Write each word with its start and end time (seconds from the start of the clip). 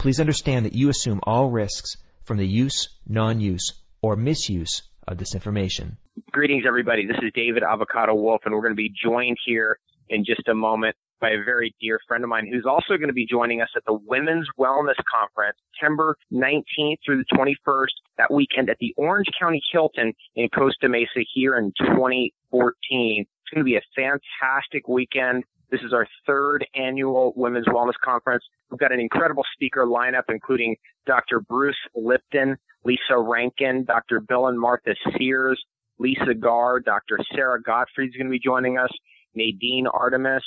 Please 0.00 0.18
understand 0.18 0.64
that 0.64 0.72
you 0.72 0.88
assume 0.88 1.20
all 1.24 1.50
risks 1.50 1.98
from 2.24 2.38
the 2.38 2.46
use, 2.46 2.88
non-use, 3.06 3.74
or 4.00 4.16
misuse 4.16 4.80
of 5.06 5.18
this 5.18 5.34
information. 5.34 5.98
Greetings, 6.32 6.64
everybody. 6.66 7.06
This 7.06 7.18
is 7.22 7.30
David 7.34 7.62
Avocado 7.62 8.14
Wolfe, 8.14 8.40
and 8.46 8.54
we're 8.54 8.62
going 8.62 8.72
to 8.72 8.76
be 8.76 8.90
joined 9.04 9.36
here 9.44 9.78
in 10.08 10.24
just 10.24 10.48
a 10.48 10.54
moment 10.54 10.96
by 11.20 11.32
a 11.32 11.44
very 11.44 11.74
dear 11.82 12.00
friend 12.08 12.24
of 12.24 12.30
mine 12.30 12.48
who's 12.50 12.64
also 12.64 12.96
going 12.96 13.08
to 13.08 13.12
be 13.12 13.26
joining 13.26 13.60
us 13.60 13.68
at 13.76 13.82
the 13.84 13.92
Women's 13.92 14.48
Wellness 14.58 14.96
Conference, 15.04 15.58
September 15.74 16.16
19th 16.32 16.96
through 17.04 17.22
the 17.22 17.36
21st, 17.36 17.92
that 18.16 18.32
weekend 18.32 18.70
at 18.70 18.78
the 18.80 18.94
Orange 18.96 19.28
County 19.38 19.60
Hilton 19.70 20.14
in 20.34 20.48
Costa 20.48 20.88
Mesa 20.88 21.26
here 21.34 21.58
in 21.58 21.74
2014. 21.78 23.26
It's 23.26 23.54
going 23.54 23.60
to 23.60 23.64
be 23.64 23.76
a 23.76 23.82
fantastic 23.94 24.88
weekend. 24.88 25.44
This 25.70 25.80
is 25.82 25.92
our 25.92 26.06
third 26.26 26.66
annual 26.74 27.32
Women's 27.36 27.66
Wellness 27.66 27.98
Conference. 28.02 28.42
We've 28.70 28.80
got 28.80 28.92
an 28.92 29.00
incredible 29.00 29.44
speaker 29.54 29.86
lineup, 29.86 30.24
including 30.28 30.76
Dr. 31.06 31.40
Bruce 31.40 31.76
Lipton, 31.94 32.56
Lissa 32.84 33.18
Rankin, 33.18 33.84
Dr. 33.84 34.20
Bill 34.20 34.48
and 34.48 34.58
Martha 34.58 34.94
Sears, 35.16 35.62
Lisa 35.98 36.34
Garr, 36.34 36.80
Dr. 36.80 37.18
Sara 37.34 37.62
Gottfried 37.62 38.08
is 38.08 38.16
going 38.16 38.26
to 38.26 38.30
be 38.30 38.40
joining 38.40 38.78
us, 38.78 38.90
Nadine 39.34 39.86
Artemis, 39.86 40.42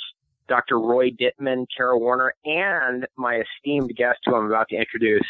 Dr. 0.48 0.78
Roy 0.78 1.10
Dittman, 1.10 1.66
Tara 1.74 1.98
Warner, 1.98 2.34
and 2.44 3.06
my 3.16 3.40
esteemed 3.40 3.94
guest 3.96 4.18
who 4.26 4.34
I'm 4.34 4.46
about 4.46 4.68
to 4.70 4.76
introduce, 4.76 5.26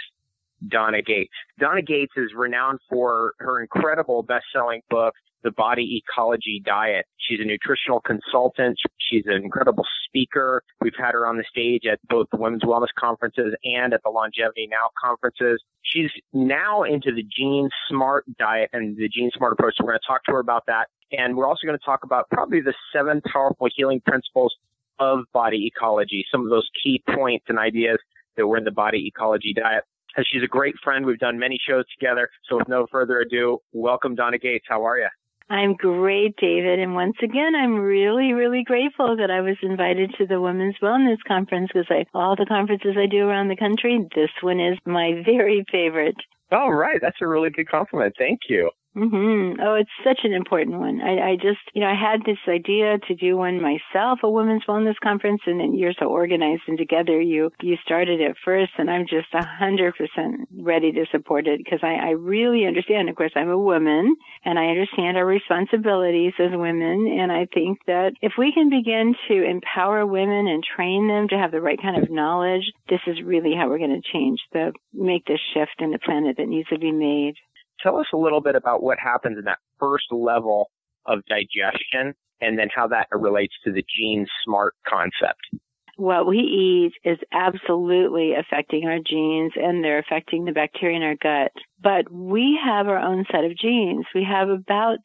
Donna 0.67 1.03
Gates. 1.03 1.35
Donna 1.61 1.83
Gates 1.83 2.15
is 2.17 2.31
renowned 2.35 2.81
for 2.91 3.35
her 3.39 3.61
incredible 3.61 4.23
best-selling 4.23 4.81
book, 4.91 5.15
The 5.43 5.51
Body 5.53 6.03
Ecology 6.03 6.63
Diet. 6.65 7.05
She's 7.19 7.39
a 7.41 7.45
nutritional 7.45 8.01
consultant. 8.01 8.79
She's 9.11 9.25
an 9.27 9.43
incredible 9.43 9.85
speaker. 10.07 10.63
We've 10.81 10.95
had 10.97 11.13
her 11.13 11.27
on 11.27 11.37
the 11.37 11.45
stage 11.49 11.83
at 11.91 11.99
both 12.09 12.29
the 12.31 12.39
women's 12.39 12.63
wellness 12.63 12.93
conferences 12.99 13.55
and 13.65 13.93
at 13.93 14.03
the 14.03 14.11
Longevity 14.11 14.69
Now 14.71 14.89
conferences. 15.03 15.63
She's 15.83 16.11
now 16.33 16.83
into 16.83 17.13
the 17.13 17.23
Gene 17.23 17.69
Smart 17.89 18.25
diet 18.39 18.71
and 18.73 18.97
the 18.97 19.09
Gene 19.09 19.31
Smart 19.37 19.53
approach. 19.53 19.75
So 19.77 19.85
we're 19.85 19.93
going 19.93 20.01
to 20.01 20.07
talk 20.07 20.25
to 20.25 20.33
her 20.33 20.39
about 20.39 20.65
that. 20.67 20.89
And 21.13 21.37
we're 21.37 21.47
also 21.47 21.67
going 21.67 21.79
to 21.79 21.85
talk 21.85 22.05
about 22.05 22.29
probably 22.31 22.61
the 22.61 22.75
seven 22.93 23.21
powerful 23.33 23.69
healing 23.75 24.01
principles 24.07 24.55
of 24.99 25.21
body 25.33 25.67
ecology, 25.67 26.25
some 26.31 26.43
of 26.43 26.51
those 26.51 26.69
key 26.83 27.03
points 27.15 27.47
and 27.49 27.59
ideas 27.59 27.99
that 28.37 28.47
were 28.47 28.57
in 28.57 28.65
the 28.65 28.71
body 28.71 29.07
ecology 29.07 29.53
diet. 29.55 29.85
And 30.17 30.25
she's 30.31 30.43
a 30.43 30.49
great 30.49 30.75
friend. 30.83 31.05
We've 31.05 31.19
done 31.19 31.39
many 31.39 31.59
shows 31.69 31.85
together. 31.99 32.29
So 32.49 32.59
with 32.59 32.69
no 32.69 32.87
further 32.91 33.19
ado, 33.19 33.59
welcome 33.73 34.15
Donna 34.15 34.39
Gates. 34.39 34.65
How 34.69 34.87
are 34.87 34.99
you? 34.99 35.09
I'm 35.51 35.75
great, 35.75 36.37
David. 36.37 36.79
And 36.79 36.95
once 36.95 37.17
again, 37.23 37.55
I'm 37.55 37.77
really, 37.77 38.33
really 38.33 38.65
grateful 38.65 39.17
that 39.17 39.31
I 39.31 39.41
was 39.41 39.57
invited 39.63 40.15
to 40.19 40.27
the 40.27 40.41
Women's 40.41 40.77
Wellness 40.83 41.19
Conference 41.29 41.71
because 41.73 41.87
I, 41.91 42.07
all 42.15 42.35
the 42.35 42.47
conferences 42.47 42.97
I 42.99 43.07
do 43.07 43.29
around 43.29 43.49
the 43.49 43.57
country, 43.57 44.07
this 44.15 44.31
one 44.41 44.59
is 44.59 44.79
my 44.87 45.23
very 45.25 45.65
favorite. 45.71 46.17
All 46.51 46.73
right. 46.73 47.01
That's 47.01 47.21
a 47.21 47.27
really 47.27 47.51
good 47.51 47.69
compliment. 47.69 48.15
Thank 48.19 48.41
you. 48.49 48.71
Mm-hmm. 48.97 49.61
Oh, 49.61 49.75
it's 49.75 49.91
such 50.05 50.21
an 50.23 50.33
important 50.33 50.79
one. 50.79 51.01
I, 51.01 51.33
I 51.33 51.35
just, 51.35 51.59
you 51.75 51.81
know, 51.81 51.89
I 51.89 51.99
had 51.99 52.21
this 52.25 52.39
idea 52.47 52.99
to 53.09 53.15
do 53.17 53.37
one 53.37 53.61
myself, 53.61 54.21
a 54.23 54.31
women's 54.31 54.63
wellness 54.69 54.95
conference, 55.03 55.41
and 55.47 55.59
then 55.59 55.75
you're 55.75 55.99
so 55.99 56.07
organized 56.07 56.63
and 56.69 56.79
together. 56.79 57.21
You 57.21 57.51
you 57.61 57.77
started 57.85 58.21
it 58.21 58.37
first, 58.45 58.71
and 58.79 58.89
I'm 58.89 59.07
just 59.09 59.27
a 59.35 59.45
hundred 59.45 59.97
percent 59.97 60.49
ready 60.57 60.93
to 60.93 61.07
support 61.11 61.49
it 61.49 61.59
because 61.59 61.81
I, 61.83 61.95
I 61.95 62.11
really 62.11 62.67
understand. 62.67 63.09
Of 63.09 63.17
course, 63.17 63.33
I'm 63.35 63.51
a 63.51 63.59
woman, 63.59 64.15
and 64.45 64.61
I 64.61 64.67
understand 64.67 65.17
our 65.17 65.27
responsibilities 65.27 66.35
as 66.39 66.53
women. 66.53 67.19
And 67.19 67.33
I 67.33 67.49
think 67.53 67.79
that 67.89 68.13
if 68.23 68.35
we 68.39 68.53
can 68.53 68.71
begin 68.71 69.15
to 69.27 69.43
empower 69.43 70.07
women 70.07 70.47
and 70.47 70.63
train 70.63 71.09
them 71.09 71.27
to 71.29 71.37
have 71.37 71.51
the 71.51 71.61
right 71.61 71.83
kind 71.83 72.01
of 72.01 72.13
knowledge, 72.13 72.71
this 72.89 73.01
is 73.09 73.23
really 73.25 73.55
how 73.59 73.69
we're 73.69 73.79
going 73.79 74.01
to 74.01 74.13
change 74.13 74.39
the 74.53 74.73
make 74.93 75.27
this 75.27 75.41
shift 75.53 75.81
in 75.81 75.91
the 75.91 75.99
planet 75.99 76.37
that 76.37 76.47
needs 76.47 76.69
to 76.69 76.79
be 76.79 76.93
made. 76.93 77.35
Tell 77.85 77.99
us 77.99 78.07
a 78.15 78.17
little 78.17 78.41
bit 78.41 78.57
about 78.57 78.83
what 78.83 78.99
happens 78.99 79.39
in 79.39 79.45
that 79.45 79.59
first 79.79 80.07
level 80.11 80.71
of 81.07 81.21
digestion 81.29 82.15
and 82.41 82.59
then 82.59 82.69
how 82.75 82.89
that 82.89 83.09
relates 83.13 83.53
to 83.65 83.73
the 83.73 83.85
gene 83.97 84.27
smart 84.45 84.75
concept. 84.89 85.41
What 85.97 86.27
we 86.27 86.39
eat 86.39 86.93
is 87.09 87.19
absolutely 87.31 88.33
affecting 88.35 88.85
our 88.87 88.99
genes 88.99 89.53
and 89.55 89.85
they're 89.85 90.01
affecting 90.01 90.45
the 90.45 90.53
bacteria 90.53 90.97
in 90.97 91.03
our 91.03 91.15
gut. 91.15 91.53
But 91.81 92.11
we 92.11 92.59
have 92.65 92.89
our 92.89 92.99
own 92.99 93.25
set 93.31 93.45
of 93.45 93.57
genes. 93.57 94.05
We 94.15 94.25
have 94.25 94.49
about, 94.49 94.99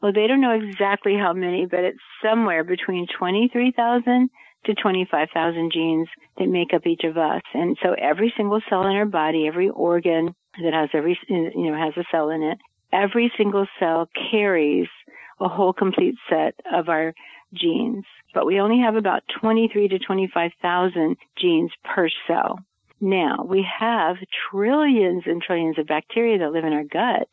well, 0.00 0.12
they 0.14 0.26
don't 0.26 0.40
know 0.40 0.58
exactly 0.58 1.14
how 1.14 1.34
many, 1.34 1.66
but 1.66 1.80
it's 1.80 1.98
somewhere 2.24 2.64
between 2.64 3.06
23,000 3.18 4.30
to 4.66 4.74
25,000 4.74 5.72
genes 5.72 6.08
that 6.38 6.46
make 6.46 6.72
up 6.74 6.86
each 6.86 7.04
of 7.04 7.18
us. 7.18 7.42
And 7.52 7.76
so 7.82 7.94
every 8.00 8.32
single 8.36 8.60
cell 8.68 8.86
in 8.86 8.96
our 8.96 9.06
body, 9.06 9.46
every 9.46 9.68
organ, 9.68 10.34
that 10.62 10.72
has 10.72 10.90
every, 10.92 11.18
you 11.28 11.70
know, 11.70 11.76
has 11.76 11.94
a 11.96 12.04
cell 12.10 12.30
in 12.30 12.42
it. 12.42 12.58
Every 12.92 13.32
single 13.36 13.66
cell 13.78 14.08
carries 14.30 14.88
a 15.40 15.48
whole 15.48 15.72
complete 15.72 16.16
set 16.28 16.54
of 16.72 16.88
our 16.88 17.14
genes, 17.54 18.04
but 18.34 18.46
we 18.46 18.60
only 18.60 18.80
have 18.80 18.96
about 18.96 19.22
23 19.40 19.88
to 19.88 19.98
25,000 19.98 21.16
genes 21.38 21.70
per 21.84 22.08
cell. 22.26 22.58
Now, 23.00 23.46
we 23.48 23.66
have 23.78 24.16
trillions 24.50 25.22
and 25.26 25.42
trillions 25.42 25.78
of 25.78 25.86
bacteria 25.86 26.38
that 26.38 26.52
live 26.52 26.64
in 26.64 26.72
our 26.72 26.84
gut. 26.84 27.28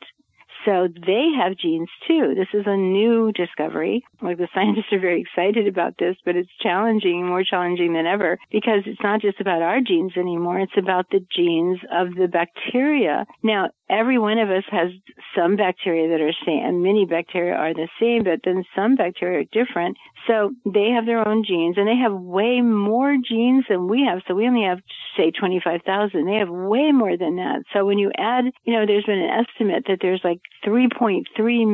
So 0.65 0.87
they 0.87 1.29
have 1.37 1.57
genes 1.57 1.89
too. 2.07 2.33
This 2.35 2.47
is 2.53 2.65
a 2.65 2.75
new 2.75 3.31
discovery. 3.31 4.03
Like 4.21 4.37
the 4.37 4.47
scientists 4.53 4.91
are 4.91 4.99
very 4.99 5.21
excited 5.21 5.67
about 5.67 5.97
this, 5.97 6.15
but 6.25 6.35
it's 6.35 6.49
challenging, 6.61 7.25
more 7.25 7.43
challenging 7.43 7.93
than 7.93 8.05
ever 8.05 8.37
because 8.51 8.81
it's 8.85 9.01
not 9.03 9.21
just 9.21 9.39
about 9.39 9.61
our 9.61 9.81
genes 9.81 10.13
anymore. 10.17 10.59
It's 10.59 10.77
about 10.77 11.09
the 11.11 11.25
genes 11.35 11.79
of 11.91 12.15
the 12.15 12.27
bacteria. 12.27 13.25
Now, 13.43 13.69
every 13.89 14.17
one 14.17 14.37
of 14.37 14.49
us 14.49 14.63
has 14.71 14.91
some 15.35 15.55
bacteria 15.55 16.09
that 16.09 16.21
are 16.21 16.33
same, 16.45 16.63
and 16.65 16.83
many 16.83 17.05
bacteria 17.05 17.53
are 17.55 17.73
the 17.73 17.87
same, 17.99 18.23
but 18.23 18.41
then 18.43 18.63
some 18.75 18.95
bacteria 18.95 19.39
are 19.39 19.43
different. 19.51 19.97
So 20.27 20.51
they 20.65 20.89
have 20.89 21.05
their 21.05 21.25
own 21.27 21.43
genes 21.47 21.77
and 21.77 21.87
they 21.87 21.95
have 21.95 22.13
way 22.13 22.61
more 22.61 23.15
genes 23.17 23.65
than 23.69 23.87
we 23.87 24.03
have. 24.03 24.21
So 24.27 24.35
we 24.35 24.47
only 24.47 24.63
have, 24.63 24.79
say, 25.15 25.31
25,000. 25.31 26.25
They 26.25 26.35
have 26.35 26.49
way 26.49 26.91
more 26.91 27.15
than 27.17 27.37
that. 27.37 27.63
So 27.73 27.85
when 27.85 27.97
you 27.97 28.11
add, 28.17 28.45
you 28.65 28.73
know, 28.73 28.85
there's 28.85 29.05
been 29.05 29.19
an 29.19 29.45
estimate 29.45 29.85
that 29.87 29.99
there's 30.01 30.21
like 30.23 30.41
3.3 30.65 31.23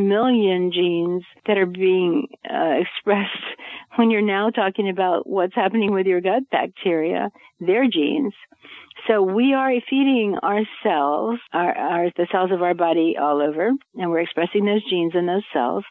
million 0.08 0.72
genes 0.72 1.24
that 1.48 1.58
are 1.58 1.66
being 1.66 2.28
uh, 2.50 2.76
expressed 2.80 3.32
when 3.96 4.12
you're 4.12 4.22
now 4.22 4.50
talking 4.50 4.90
about 4.90 5.28
what's 5.28 5.56
happening 5.56 5.92
with 5.92 6.06
your 6.06 6.22
gut 6.22 6.44
bacteria, 6.52 7.30
their 7.60 7.88
genes. 7.90 8.34
So 9.08 9.22
we 9.22 9.54
are 9.54 9.72
feeding 9.90 10.38
our 10.42 10.62
cells, 10.82 11.40
our, 11.52 11.76
our, 11.78 12.12
the 12.16 12.28
cells 12.32 12.52
of 12.52 12.62
our 12.62 12.74
body 12.74 13.16
all 13.20 13.42
over, 13.42 13.72
and 13.96 14.10
we're 14.10 14.22
expressing 14.22 14.66
those 14.66 14.88
genes 14.90 15.14
in 15.14 15.26
those 15.26 15.44
cells. 15.52 15.84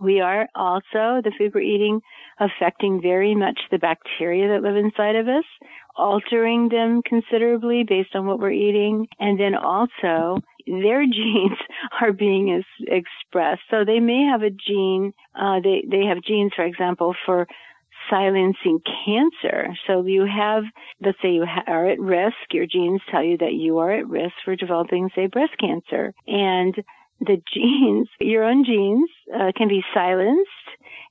We 0.00 0.20
are 0.20 0.48
also, 0.54 1.20
the 1.22 1.32
food 1.36 1.52
we're 1.54 1.60
eating, 1.60 2.00
affecting 2.38 3.00
very 3.00 3.34
much 3.34 3.58
the 3.70 3.78
bacteria 3.78 4.48
that 4.48 4.62
live 4.62 4.76
inside 4.76 5.16
of 5.16 5.28
us, 5.28 5.44
altering 5.96 6.68
them 6.68 7.02
considerably 7.02 7.84
based 7.84 8.14
on 8.14 8.26
what 8.26 8.38
we're 8.40 8.50
eating. 8.50 9.08
And 9.18 9.38
then 9.38 9.54
also, 9.54 10.40
their 10.66 11.04
genes 11.12 11.58
are 12.00 12.12
being 12.12 12.62
expressed. 12.86 13.62
So 13.70 13.84
they 13.84 14.00
may 14.00 14.28
have 14.30 14.42
a 14.42 14.50
gene, 14.50 15.12
uh, 15.34 15.60
they, 15.60 15.84
they 15.88 16.06
have 16.06 16.22
genes, 16.22 16.52
for 16.54 16.64
example, 16.64 17.14
for 17.24 17.46
silencing 18.10 18.80
cancer. 19.04 19.74
So 19.86 20.04
you 20.04 20.26
have, 20.26 20.64
let's 21.00 21.18
say 21.22 21.32
you 21.32 21.46
are 21.66 21.88
at 21.88 22.00
risk, 22.00 22.36
your 22.52 22.66
genes 22.66 23.00
tell 23.10 23.22
you 23.22 23.38
that 23.38 23.54
you 23.54 23.78
are 23.78 23.92
at 23.92 24.08
risk 24.08 24.34
for 24.44 24.56
developing, 24.56 25.10
say, 25.14 25.26
breast 25.26 25.52
cancer. 25.58 26.12
And 26.26 26.74
the 27.20 27.40
genes, 27.54 28.08
your 28.20 28.44
own 28.44 28.64
genes, 28.64 29.10
uh, 29.34 29.52
can 29.56 29.68
be 29.68 29.82
silenced 29.92 30.48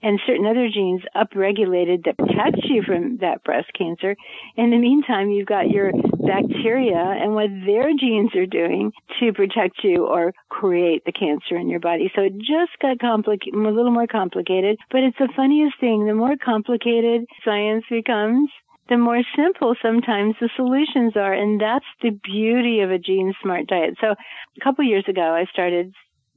and 0.04 0.20
certain 0.28 0.46
other 0.46 0.68
genes 0.68 1.02
upregulated 1.16 2.04
that 2.04 2.18
protect 2.18 2.64
you 2.66 2.84
from 2.84 3.18
that 3.22 3.44
breast 3.44 3.72
cancer. 3.78 4.16
In 4.58 4.70
the 4.70 4.78
meantime, 4.78 5.32
you've 5.32 5.48
got 5.48 5.70
your 5.70 5.92
bacteria 6.20 7.00
and 7.00 7.34
what 7.34 7.50
their 7.66 7.90
genes 7.98 8.36
are 8.36 8.46
doing 8.46 8.92
to 9.20 9.34
protect 9.34 9.84
you 9.84 10.06
or 10.06 10.34
create 10.50 11.04
the 11.06 11.12
cancer 11.12 11.56
in 11.56 11.70
your 11.70 11.80
body. 11.80 12.12
So 12.16 12.22
it 12.22 12.38
just 12.38 12.78
got 12.82 13.00
complicated, 13.00 13.54
a 13.56 13.70
little 13.70 13.92
more 13.92 14.08
complicated, 14.08 14.78
but 14.92 15.04
it's 15.04 15.18
the 15.18 15.30
funniest 15.36 15.80
thing. 15.80 16.06
The 16.06 16.14
more 16.14 16.36
complicated 16.36 17.26
science 17.46 17.86
becomes, 17.90 18.50
the 18.90 18.98
more 18.98 19.22
simple 19.36 19.76
sometimes 19.82 20.36
the 20.42 20.50
solutions 20.56 21.14
are. 21.16 21.34
And 21.34 21.62
that's 21.62 21.86
the 22.02 22.12
beauty 22.24 22.82
of 22.82 22.92
a 22.92 23.00
gene 23.00 23.34
smart 23.42 23.68
diet. 23.68 23.96
So 24.02 24.08
a 24.12 24.64
couple 24.64 24.84
years 24.84 25.06
ago, 25.08 25.34
I 25.34 25.46
started 25.52 25.94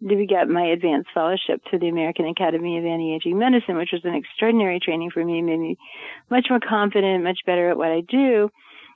to 0.07 0.27
get 0.27 0.49
my 0.49 0.67
advanced 0.67 1.09
fellowship 1.15 1.63
through 1.69 1.81
the 1.81 1.89
American 1.89 2.27
Academy 2.27 2.79
of 2.79 2.85
Anti-Aging 2.85 3.39
Medicine, 3.39 3.77
which 3.77 3.93
was 3.93 4.05
an 4.05 4.15
extraordinary 4.15 4.81
training 4.81 5.11
for 5.11 5.25
me, 5.25 5.43
made 5.43 5.59
me 5.59 5.79
much 6.31 6.47
more 6.51 6.61
confident, 6.61 7.25
much 7.25 7.41
better 7.47 7.71
at 7.71 7.79
what 7.79 7.91
I 7.91 8.03
do. 8.03 8.51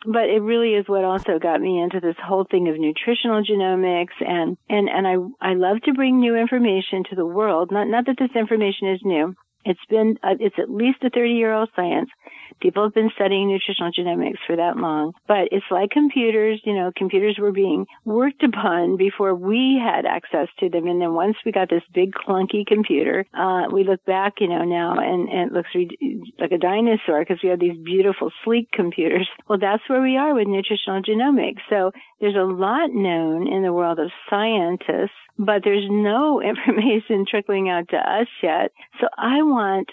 But 0.07 0.31
it 0.31 0.41
really 0.41 0.75
is 0.75 0.89
what 0.89 1.05
also 1.05 1.39
got 1.39 1.61
me 1.61 1.81
into 1.81 2.01
this 2.01 2.17
whole 2.25 2.45
thing 2.51 2.69
of 2.69 2.79
nutritional 2.79 3.43
genomics 3.43 4.17
and, 4.21 4.57
and, 4.69 4.89
and 4.89 5.07
I, 5.07 5.51
I 5.51 5.55
love 5.55 5.83
to 5.85 5.93
bring 5.93 6.19
new 6.19 6.37
information 6.37 7.05
to 7.11 7.17
the 7.17 7.27
world. 7.27 7.71
Not, 7.71 7.87
not 7.87 8.07
that 8.07 8.17
this 8.19 8.35
information 8.35 8.89
is 8.89 9.01
new, 9.05 9.35
it's 9.65 9.85
been, 9.89 10.17
uh, 10.23 10.35
it's 10.39 10.57
at 10.59 10.71
least 10.71 10.99
a 11.03 11.11
30 11.11 11.31
year 11.31 11.53
old 11.53 11.69
science. 11.77 12.11
People 12.61 12.83
have 12.83 12.95
been 12.95 13.11
studying 13.15 13.49
nutritional 13.49 13.93
genomics 13.93 14.39
for 14.47 14.57
that 14.57 14.77
long, 14.77 15.13
but 15.27 15.49
it's 15.51 15.65
like 15.71 15.91
computers, 15.91 16.61
you 16.65 16.75
know, 16.75 16.93
computers 16.95 17.39
were 17.41 17.53
being 17.53 17.87
worked 18.05 18.43
upon 18.43 18.97
before 18.97 19.35
we 19.35 19.81
had 19.83 20.05
access 20.05 20.49
to 20.59 20.69
them. 20.69 20.87
And 20.87 21.01
then 21.01 21.15
once 21.15 21.37
we 21.45 21.53
got 21.53 21.71
this 21.71 21.83
big 21.95 22.13
clunky 22.13 22.67
computer, 22.67 23.25
uh, 23.33 23.65
we 23.73 23.85
look 23.85 24.05
back, 24.05 24.35
you 24.41 24.49
know, 24.49 24.65
now 24.65 24.99
and, 24.99 25.29
and 25.29 25.51
it 25.51 25.55
looks 25.55 25.71
re- 25.75 26.23
like 26.39 26.53
a 26.53 26.59
dinosaur 26.59 27.21
because 27.21 27.39
we 27.43 27.49
have 27.49 27.61
these 27.61 27.79
beautiful 27.83 28.31
sleek 28.45 28.71
computers. 28.73 29.29
Well, 29.49 29.59
that's 29.59 29.83
where 29.89 30.03
we 30.03 30.17
are 30.17 30.35
with 30.35 30.49
nutritional 30.49 31.03
genomics. 31.03 31.61
So 31.71 31.93
there's 32.21 32.37
a 32.37 32.45
lot 32.45 32.91
known 32.93 33.47
in 33.51 33.63
the 33.63 33.73
world 33.73 33.99
of 33.99 34.11
scientists, 34.29 35.17
but 35.39 35.63
there's 35.65 35.87
no 35.89 36.43
information 36.43 37.25
trickling 37.29 37.69
out 37.69 37.89
to 37.89 37.97
us 37.97 38.29
yet. 38.43 38.73
So 39.01 39.09
I 39.17 39.43
want 39.51 39.89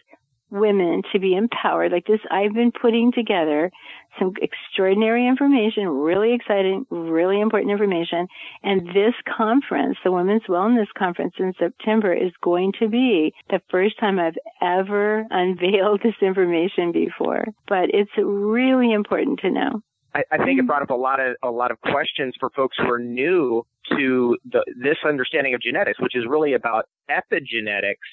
women 0.50 1.01
to 1.12 1.19
be 1.19 1.36
empowered 1.36 1.92
like 1.92 2.06
this. 2.06 2.19
I've 2.31 2.54
been 2.54 2.71
putting 2.71 3.12
together 3.12 3.69
some 4.18 4.33
extraordinary 4.42 5.27
information, 5.27 5.88
really 5.88 6.33
exciting, 6.33 6.86
really 6.89 7.42
important 7.42 7.71
information. 7.71 8.27
And 8.63 8.88
this 8.88 9.13
conference, 9.36 9.98
the 10.04 10.12
Women's 10.12 10.44
Wellness 10.50 10.88
Conference 10.98 11.33
in 11.38 11.54
September 11.59 12.13
is 12.13 12.31
going 12.42 12.74
to 12.80 12.88
be 12.88 13.33
the 13.50 13.59
first 13.69 14.00
time 14.00 14.19
I've 14.19 14.38
ever 14.62 15.25
unveiled 15.30 16.01
this 16.04 16.15
information 16.21 16.92
before. 16.92 17.45
But 17.68 17.89
it's 17.94 18.12
really 18.18 18.94
important 18.94 19.39
to 19.42 19.51
know. 19.51 19.81
I, 20.15 20.24
I 20.31 20.38
think 20.38 20.57
it 20.57 20.62
mm-hmm. 20.62 20.68
brought 20.68 20.81
up 20.81 20.89
a 20.89 20.95
lot 20.95 21.19
of 21.19 21.36
a 21.44 21.51
lot 21.51 21.69
of 21.69 21.80
questions 21.81 22.33
for 22.39 22.50
folks 22.56 22.77
who 22.80 22.89
are 22.89 22.98
new 22.98 23.63
to 23.92 24.38
the, 24.45 24.63
this 24.81 24.98
understanding 25.06 25.54
of 25.54 25.62
genetics, 25.62 26.00
which 26.00 26.15
is 26.15 26.24
really 26.27 26.54
about 26.54 26.86
epigenetics 27.09 28.07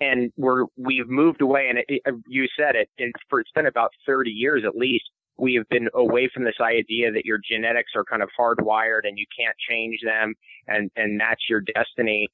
and 0.00 0.32
we're 0.36 0.64
we've 0.76 1.08
moved 1.08 1.40
away. 1.42 1.68
And 1.68 1.78
it, 1.78 1.84
it, 1.88 2.02
uh, 2.06 2.12
you 2.26 2.46
said 2.58 2.74
it, 2.74 2.88
it's, 2.98 3.20
for, 3.28 3.40
it's 3.40 3.50
been 3.54 3.66
about 3.66 3.90
30 4.06 4.30
years 4.30 4.62
at 4.66 4.76
least. 4.76 5.04
We 5.36 5.54
have 5.54 5.68
been 5.68 5.88
away 5.94 6.28
from 6.32 6.44
this 6.44 6.60
idea 6.60 7.10
that 7.12 7.24
your 7.24 7.38
genetics 7.38 7.92
are 7.96 8.04
kind 8.04 8.22
of 8.22 8.28
hardwired 8.38 9.00
and 9.04 9.18
you 9.18 9.24
can't 9.36 9.56
change 9.68 9.98
them, 10.04 10.34
and 10.66 10.90
and 10.96 11.20
that's 11.20 11.42
your 11.48 11.62
destiny. 11.74 12.28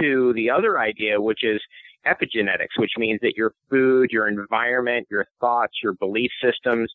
To 0.00 0.34
the 0.34 0.50
other 0.50 0.78
idea, 0.78 1.18
which 1.20 1.42
is 1.42 1.60
epigenetics, 2.06 2.76
which 2.76 2.92
means 2.98 3.20
that 3.22 3.34
your 3.36 3.52
food, 3.70 4.10
your 4.10 4.28
environment, 4.28 5.06
your 5.10 5.24
thoughts, 5.40 5.74
your 5.82 5.94
belief 5.94 6.30
systems 6.42 6.92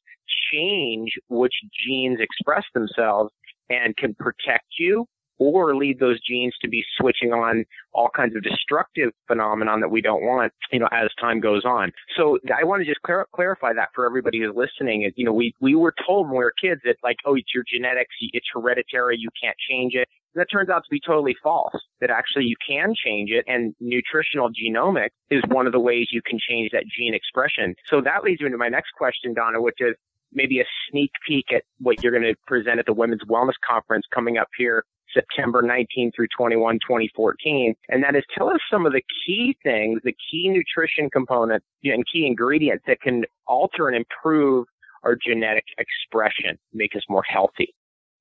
change 0.52 1.12
which 1.30 1.54
genes 1.86 2.20
express 2.20 2.64
themselves 2.74 3.32
and 3.70 3.96
can 3.98 4.14
protect 4.16 4.66
you 4.78 5.08
or 5.44 5.76
lead 5.76 6.00
those 6.00 6.20
genes 6.22 6.54
to 6.62 6.68
be 6.70 6.84
switching 6.98 7.34
on 7.34 7.66
all 7.94 8.10
kinds 8.16 8.36
of 8.36 8.44
destructive 8.44 9.12
phenomenon 9.28 9.82
that 9.82 9.90
we 9.90 10.02
don't 10.02 10.24
want, 10.24 10.52
you 10.72 10.80
know, 10.80 10.88
as 10.92 11.10
time 11.20 11.40
goes 11.40 11.66
on. 11.66 11.92
So 12.18 12.40
I 12.56 12.64
want 12.64 12.82
to 12.82 12.86
just 12.86 13.02
clar- 13.02 13.28
clarify 13.34 13.74
that 13.74 13.90
for 13.94 14.06
everybody 14.06 14.40
who's 14.40 14.56
listening. 14.56 15.04
Is 15.04 15.14
you 15.16 15.26
know, 15.26 15.34
we 15.34 15.54
we 15.60 15.76
were 15.76 15.94
told 16.06 16.28
when 16.28 16.38
we 16.38 16.44
were 16.44 16.54
kids 16.60 16.82
that 16.86 16.96
like, 17.04 17.18
oh, 17.26 17.36
it's 17.36 17.54
your 17.54 17.64
genetics, 17.68 18.16
it's 18.22 18.48
hereditary, 18.54 19.18
you 19.20 19.30
can't 19.42 19.58
change 19.70 19.94
it. 19.96 20.08
And 20.34 20.42
that 20.42 20.48
turns 20.52 20.70
out 20.70 20.84
to 20.84 20.90
be 20.90 21.00
totally 21.06 21.36
false. 21.44 21.74
That 22.02 22.10
actually 22.10 22.46
you 22.46 22.56
can 22.66 22.94
change 22.96 23.30
it, 23.32 23.44
and 23.48 23.76
nutritional 23.80 24.50
genomics 24.50 25.10
is 25.30 25.42
one 25.48 25.68
of 25.68 25.74
the 25.74 25.80
ways 25.80 26.08
you 26.12 26.22
can 26.26 26.40
change 26.40 26.72
that 26.72 26.84
gene 26.96 27.14
expression. 27.14 27.76
So 27.90 28.02
that 28.02 28.24
leads 28.24 28.42
me 28.42 28.50
to 28.50 28.58
my 28.58 28.70
next 28.70 28.92
question, 28.98 29.34
Donna, 29.34 29.62
which 29.62 29.78
is 29.80 29.96
maybe 30.34 30.60
a 30.60 30.66
sneak 30.90 31.12
peek 31.28 31.46
at 31.54 31.64
what 31.80 32.02
you're 32.02 32.12
going 32.12 32.24
to 32.24 32.36
present 32.48 32.80
at 32.80 32.86
the 32.86 32.94
Women's 32.94 33.24
Wellness 33.30 33.54
Conference 33.68 34.06
coming 34.14 34.38
up 34.38 34.48
here 34.58 34.84
September 35.14 35.62
19 35.62 36.12
through 36.16 36.28
21, 36.36 36.76
2014. 36.76 37.76
And 37.90 38.04
that 38.04 38.16
is 38.16 38.24
tell 38.36 38.50
us 38.50 38.60
some 38.72 38.86
of 38.86 38.94
the 38.94 39.02
key 39.26 39.58
things, 39.64 40.02
the 40.04 40.16
key 40.32 40.50
nutrition 40.50 41.10
components 41.10 41.66
and 41.84 42.04
key 42.12 42.26
ingredients 42.26 42.84
that 42.88 43.02
can 43.02 43.26
alter 43.48 43.88
and 43.88 43.96
improve 43.96 44.68
our 45.04 45.16
genetic 45.16 45.66
expression, 45.78 46.58
make 46.74 46.96
us 46.96 47.04
more 47.10 47.24
healthy. 47.28 47.74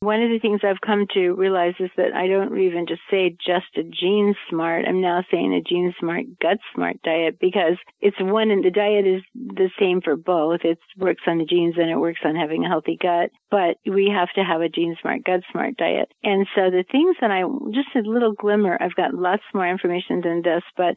One 0.02 0.20
of 0.20 0.30
the 0.30 0.40
things 0.40 0.62
I've 0.64 0.80
come 0.84 1.06
to 1.14 1.30
realize 1.34 1.74
is 1.78 1.90
that 1.96 2.12
I 2.12 2.26
don't 2.26 2.58
even 2.58 2.88
just 2.88 3.02
say 3.08 3.36
just 3.38 3.70
a 3.76 3.84
gene 3.84 4.34
smart. 4.50 4.84
I'm 4.84 5.00
now 5.00 5.22
saying 5.30 5.54
a 5.54 5.62
gene 5.62 5.94
smart, 6.00 6.24
gut 6.40 6.58
smart 6.74 7.00
diet 7.04 7.38
because 7.38 7.76
it's 8.00 8.16
one 8.18 8.50
and 8.50 8.64
the 8.64 8.72
diet 8.72 9.06
is 9.06 9.22
the 9.32 9.70
same 9.78 10.00
for 10.00 10.16
both. 10.16 10.62
It 10.64 10.80
works 10.98 11.22
on 11.28 11.38
the 11.38 11.44
genes 11.44 11.76
and 11.78 11.88
it 11.88 12.00
works 12.00 12.18
on 12.24 12.34
having 12.34 12.64
a 12.64 12.68
healthy 12.68 12.98
gut, 13.00 13.30
but 13.48 13.76
we 13.86 14.12
have 14.12 14.30
to 14.34 14.42
have 14.42 14.60
a 14.60 14.68
gene 14.68 14.96
smart, 15.00 15.22
gut 15.22 15.42
smart 15.52 15.76
diet. 15.76 16.10
And 16.24 16.48
so 16.56 16.62
the 16.62 16.84
things 16.90 17.14
that 17.20 17.30
I, 17.30 17.42
just 17.72 17.94
a 17.94 18.00
little 18.00 18.32
glimmer, 18.32 18.76
I've 18.80 18.96
got 18.96 19.14
lots 19.14 19.44
more 19.54 19.68
information 19.68 20.20
than 20.20 20.42
this, 20.42 20.64
but 20.76 20.96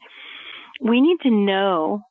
we 0.81 0.99
need 0.99 1.19
to 1.21 1.29
know 1.29 2.01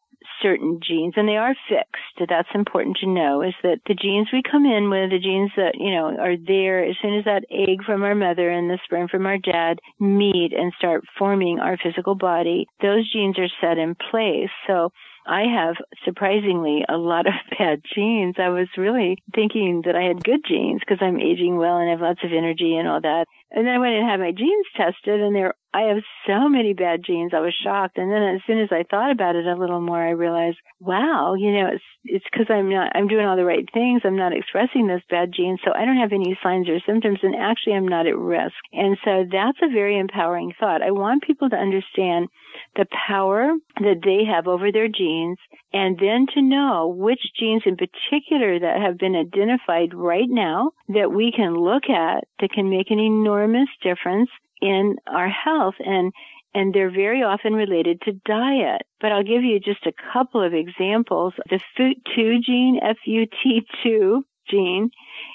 certain 0.42 0.80
genes 0.86 1.14
and 1.16 1.28
they 1.28 1.36
are 1.36 1.54
fixed. 1.68 2.28
That's 2.28 2.48
important 2.54 2.96
to 2.98 3.06
know 3.06 3.42
is 3.42 3.54
that 3.62 3.80
the 3.86 3.94
genes 3.94 4.28
we 4.32 4.42
come 4.42 4.64
in 4.64 4.90
with, 4.90 5.10
the 5.10 5.18
genes 5.18 5.50
that, 5.56 5.74
you 5.74 5.90
know, 5.90 6.16
are 6.18 6.36
there 6.36 6.84
as 6.84 6.96
soon 7.02 7.18
as 7.18 7.24
that 7.24 7.44
egg 7.50 7.84
from 7.84 8.02
our 8.02 8.14
mother 8.14 8.50
and 8.50 8.70
the 8.70 8.78
sperm 8.84 9.08
from 9.08 9.26
our 9.26 9.38
dad 9.38 9.78
meet 10.00 10.52
and 10.52 10.72
start 10.78 11.04
forming 11.18 11.58
our 11.58 11.76
physical 11.76 12.14
body, 12.14 12.66
those 12.82 13.10
genes 13.12 13.38
are 13.38 13.48
set 13.60 13.78
in 13.78 13.94
place. 14.10 14.50
So 14.66 14.90
I 15.26 15.42
have 15.42 15.76
surprisingly 16.04 16.84
a 16.88 16.96
lot 16.96 17.26
of 17.26 17.32
bad 17.58 17.80
genes. 17.94 18.36
I 18.38 18.48
was 18.48 18.68
really 18.76 19.16
thinking 19.34 19.82
that 19.86 19.96
I 19.96 20.02
had 20.02 20.24
good 20.24 20.40
genes 20.46 20.80
because 20.80 20.98
I'm 21.00 21.20
aging 21.20 21.56
well 21.56 21.78
and 21.78 21.88
I 21.88 21.92
have 21.92 22.00
lots 22.00 22.20
of 22.24 22.32
energy 22.32 22.76
and 22.76 22.88
all 22.88 23.00
that. 23.00 23.26
And 23.50 23.66
then 23.66 23.74
I 23.74 23.78
went 23.78 23.94
and 23.94 24.08
had 24.08 24.20
my 24.20 24.32
genes 24.32 24.66
tested 24.76 25.20
and 25.20 25.34
they're 25.34 25.54
I 25.74 25.88
have 25.88 26.04
so 26.24 26.48
many 26.48 26.72
bad 26.72 27.02
genes. 27.04 27.32
I 27.34 27.40
was 27.40 27.52
shocked. 27.64 27.98
And 27.98 28.10
then 28.12 28.22
as 28.22 28.40
soon 28.46 28.60
as 28.60 28.68
I 28.70 28.84
thought 28.88 29.10
about 29.10 29.34
it 29.34 29.44
a 29.44 29.56
little 29.56 29.80
more, 29.80 30.00
I 30.00 30.10
realized, 30.10 30.58
wow, 30.78 31.34
you 31.34 31.50
know, 31.50 31.66
it's, 31.74 31.84
it's 32.04 32.24
cause 32.32 32.46
I'm 32.48 32.70
not, 32.70 32.92
I'm 32.94 33.08
doing 33.08 33.26
all 33.26 33.36
the 33.36 33.44
right 33.44 33.66
things. 33.74 34.02
I'm 34.04 34.14
not 34.14 34.32
expressing 34.32 34.86
those 34.86 35.02
bad 35.10 35.32
genes. 35.34 35.58
So 35.64 35.72
I 35.74 35.84
don't 35.84 35.98
have 35.98 36.12
any 36.12 36.38
signs 36.44 36.68
or 36.68 36.78
symptoms 36.86 37.18
and 37.24 37.34
actually 37.34 37.74
I'm 37.74 37.88
not 37.88 38.06
at 38.06 38.16
risk. 38.16 38.54
And 38.72 38.96
so 39.04 39.24
that's 39.30 39.58
a 39.62 39.72
very 39.72 39.98
empowering 39.98 40.52
thought. 40.60 40.80
I 40.80 40.92
want 40.92 41.24
people 41.24 41.50
to 41.50 41.56
understand 41.56 42.28
the 42.76 42.86
power 43.08 43.50
that 43.80 44.00
they 44.04 44.24
have 44.30 44.46
over 44.46 44.70
their 44.70 44.86
genes 44.86 45.38
and 45.72 45.98
then 45.98 46.26
to 46.34 46.42
know 46.42 46.94
which 46.96 47.20
genes 47.36 47.62
in 47.66 47.76
particular 47.76 48.60
that 48.60 48.80
have 48.80 48.96
been 48.96 49.16
identified 49.16 49.92
right 49.92 50.28
now 50.28 50.70
that 50.88 51.10
we 51.10 51.32
can 51.34 51.56
look 51.56 51.90
at 51.90 52.22
that 52.38 52.52
can 52.52 52.70
make 52.70 52.92
an 52.92 53.00
enormous 53.00 53.68
difference 53.82 54.30
in 54.64 54.96
our 55.06 55.28
health 55.28 55.74
and 55.78 56.12
and 56.56 56.72
they're 56.72 56.90
very 56.90 57.22
often 57.22 57.52
related 57.52 58.00
to 58.02 58.12
diet. 58.24 58.82
But 59.00 59.10
I'll 59.10 59.24
give 59.24 59.42
you 59.42 59.58
just 59.58 59.86
a 59.86 59.92
couple 60.12 60.40
of 60.40 60.54
examples. 60.54 61.34
The 61.50 61.58
FUT2 61.76 62.40
gene, 62.42 62.78
F-U-T2 62.80 64.22
gene, 64.48 64.90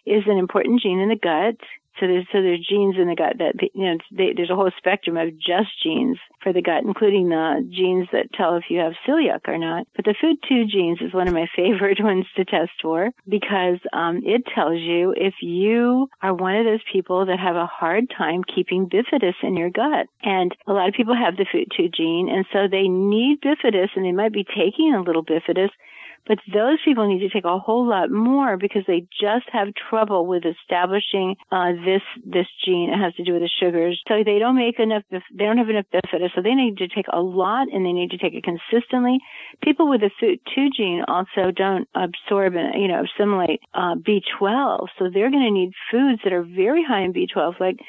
is 0.06 0.24
an 0.28 0.38
important 0.38 0.82
gene 0.82 1.00
in 1.00 1.10
the 1.10 1.18
gut. 1.18 1.58
So 2.00 2.08
there's 2.08 2.28
so 2.32 2.42
there's 2.42 2.66
genes 2.66 2.96
in 2.98 3.08
the 3.08 3.16
gut 3.16 3.38
that 3.40 3.56
you 3.74 3.86
know 3.86 3.98
they, 4.12 4.34
there's 4.36 4.50
a 4.50 4.56
whole 4.56 4.72
spectrum 4.78 5.18
of 5.18 5.38
just 5.38 5.70
genes 5.84 6.18
for 6.42 6.54
the 6.54 6.62
gut, 6.62 6.84
including 6.84 7.30
the 7.30 7.68
genes 7.70 8.08
that 8.12 8.32
tell 8.34 8.56
if 8.56 8.66
you 8.70 8.80
have 8.80 8.94
celiac 9.08 9.48
or 9.48 9.58
not. 9.58 9.88
But 9.96 10.06
the 10.06 10.16
food 10.20 10.38
two 10.48 10.66
genes 10.66 11.00
is 11.02 11.14
one 11.14 11.28
of 11.28 11.34
my 11.34 11.48
favorite 11.56 12.02
ones 12.02 12.26
to 12.36 12.46
test 12.46 12.72
for 12.82 13.12
because 13.28 13.80
um, 13.94 14.22
it 14.24 14.44
tells 14.54 14.80
you 14.80 15.14
if 15.16 15.36
you 15.42 16.08
are 16.22 16.34
one 16.34 16.56
of 16.56 16.66
those 16.66 16.84
people 16.92 17.26
that 17.26 17.40
have 17.40 17.56
a 17.56 17.66
hard 17.66 18.12
time 18.16 18.44
keeping 18.44 18.90
bifidus 18.90 19.36
in 19.44 19.58
your 19.58 19.70
gut. 19.70 20.08
And 20.24 20.56
a 20.68 20.74
lot 20.74 20.88
of 20.88 20.94
people 20.94 21.16
have 21.16 21.38
the 21.38 21.46
FUT2 21.46 21.94
gene, 21.94 22.30
and 22.30 22.46
so 22.54 22.68
they 22.70 22.88
need 22.88 23.42
bifidus, 23.42 23.90
and 23.96 24.06
they 24.06 24.12
might 24.12 24.34
be 24.34 24.44
taking 24.44 24.94
a 24.94 25.02
little 25.02 25.24
bifidus 25.24 25.70
but 26.28 26.38
those 26.54 26.78
people 26.86 27.08
need 27.08 27.20
to 27.20 27.30
take 27.30 27.46
a 27.46 27.60
whole 27.60 27.88
lot 27.88 28.12
more 28.12 28.58
because 28.58 28.84
they 28.88 29.08
just 29.20 29.50
have 29.52 29.70
trouble 29.90 30.26
with 30.26 30.44
establishing 30.46 31.36
uh, 31.52 31.72
this 31.86 32.02
this 32.26 32.48
gene. 32.64 32.90
It 32.90 32.98
has 32.98 33.14
to 33.16 33.24
do 33.24 33.34
with 33.34 33.42
the 33.42 33.50
sugars. 33.60 34.02
So 34.08 34.24
they 34.24 34.40
don't 34.40 34.56
make 34.56 34.80
enough. 34.80 35.04
They 35.10 35.46
don't 35.46 35.58
have 35.58 35.70
enough 35.70 35.86
bifidus. 35.94 36.30
So 36.36 36.42
they 36.42 36.56
need 36.56 36.78
to 36.78 36.88
take 36.88 37.08
a 37.12 37.22
lot, 37.22 37.68
and 37.72 37.86
they 37.86 37.94
need 37.94 38.12
to 38.12 38.18
take 38.18 38.34
it 38.34 38.44
consistently. 38.44 39.20
People 39.64 39.90
with 39.90 40.02
the 40.02 40.12
FUT2 40.22 40.70
gene 40.76 41.04
also 41.08 41.52
don't 41.52 41.88
absorb 41.96 42.56
and 42.56 42.80
you 42.82 42.88
know 42.88 43.04
assimilate 43.04 43.62
uh, 43.74 43.96
B12. 43.96 44.88
So 44.98 45.10
they're 45.14 45.32
going 45.32 45.46
to 45.46 45.52
need 45.52 45.72
foods 45.92 46.22
that 46.24 46.34
are 46.34 46.44
very 46.44 46.84
high 46.84 47.02
in 47.02 47.14
B12, 47.14 47.60
like 47.60 47.80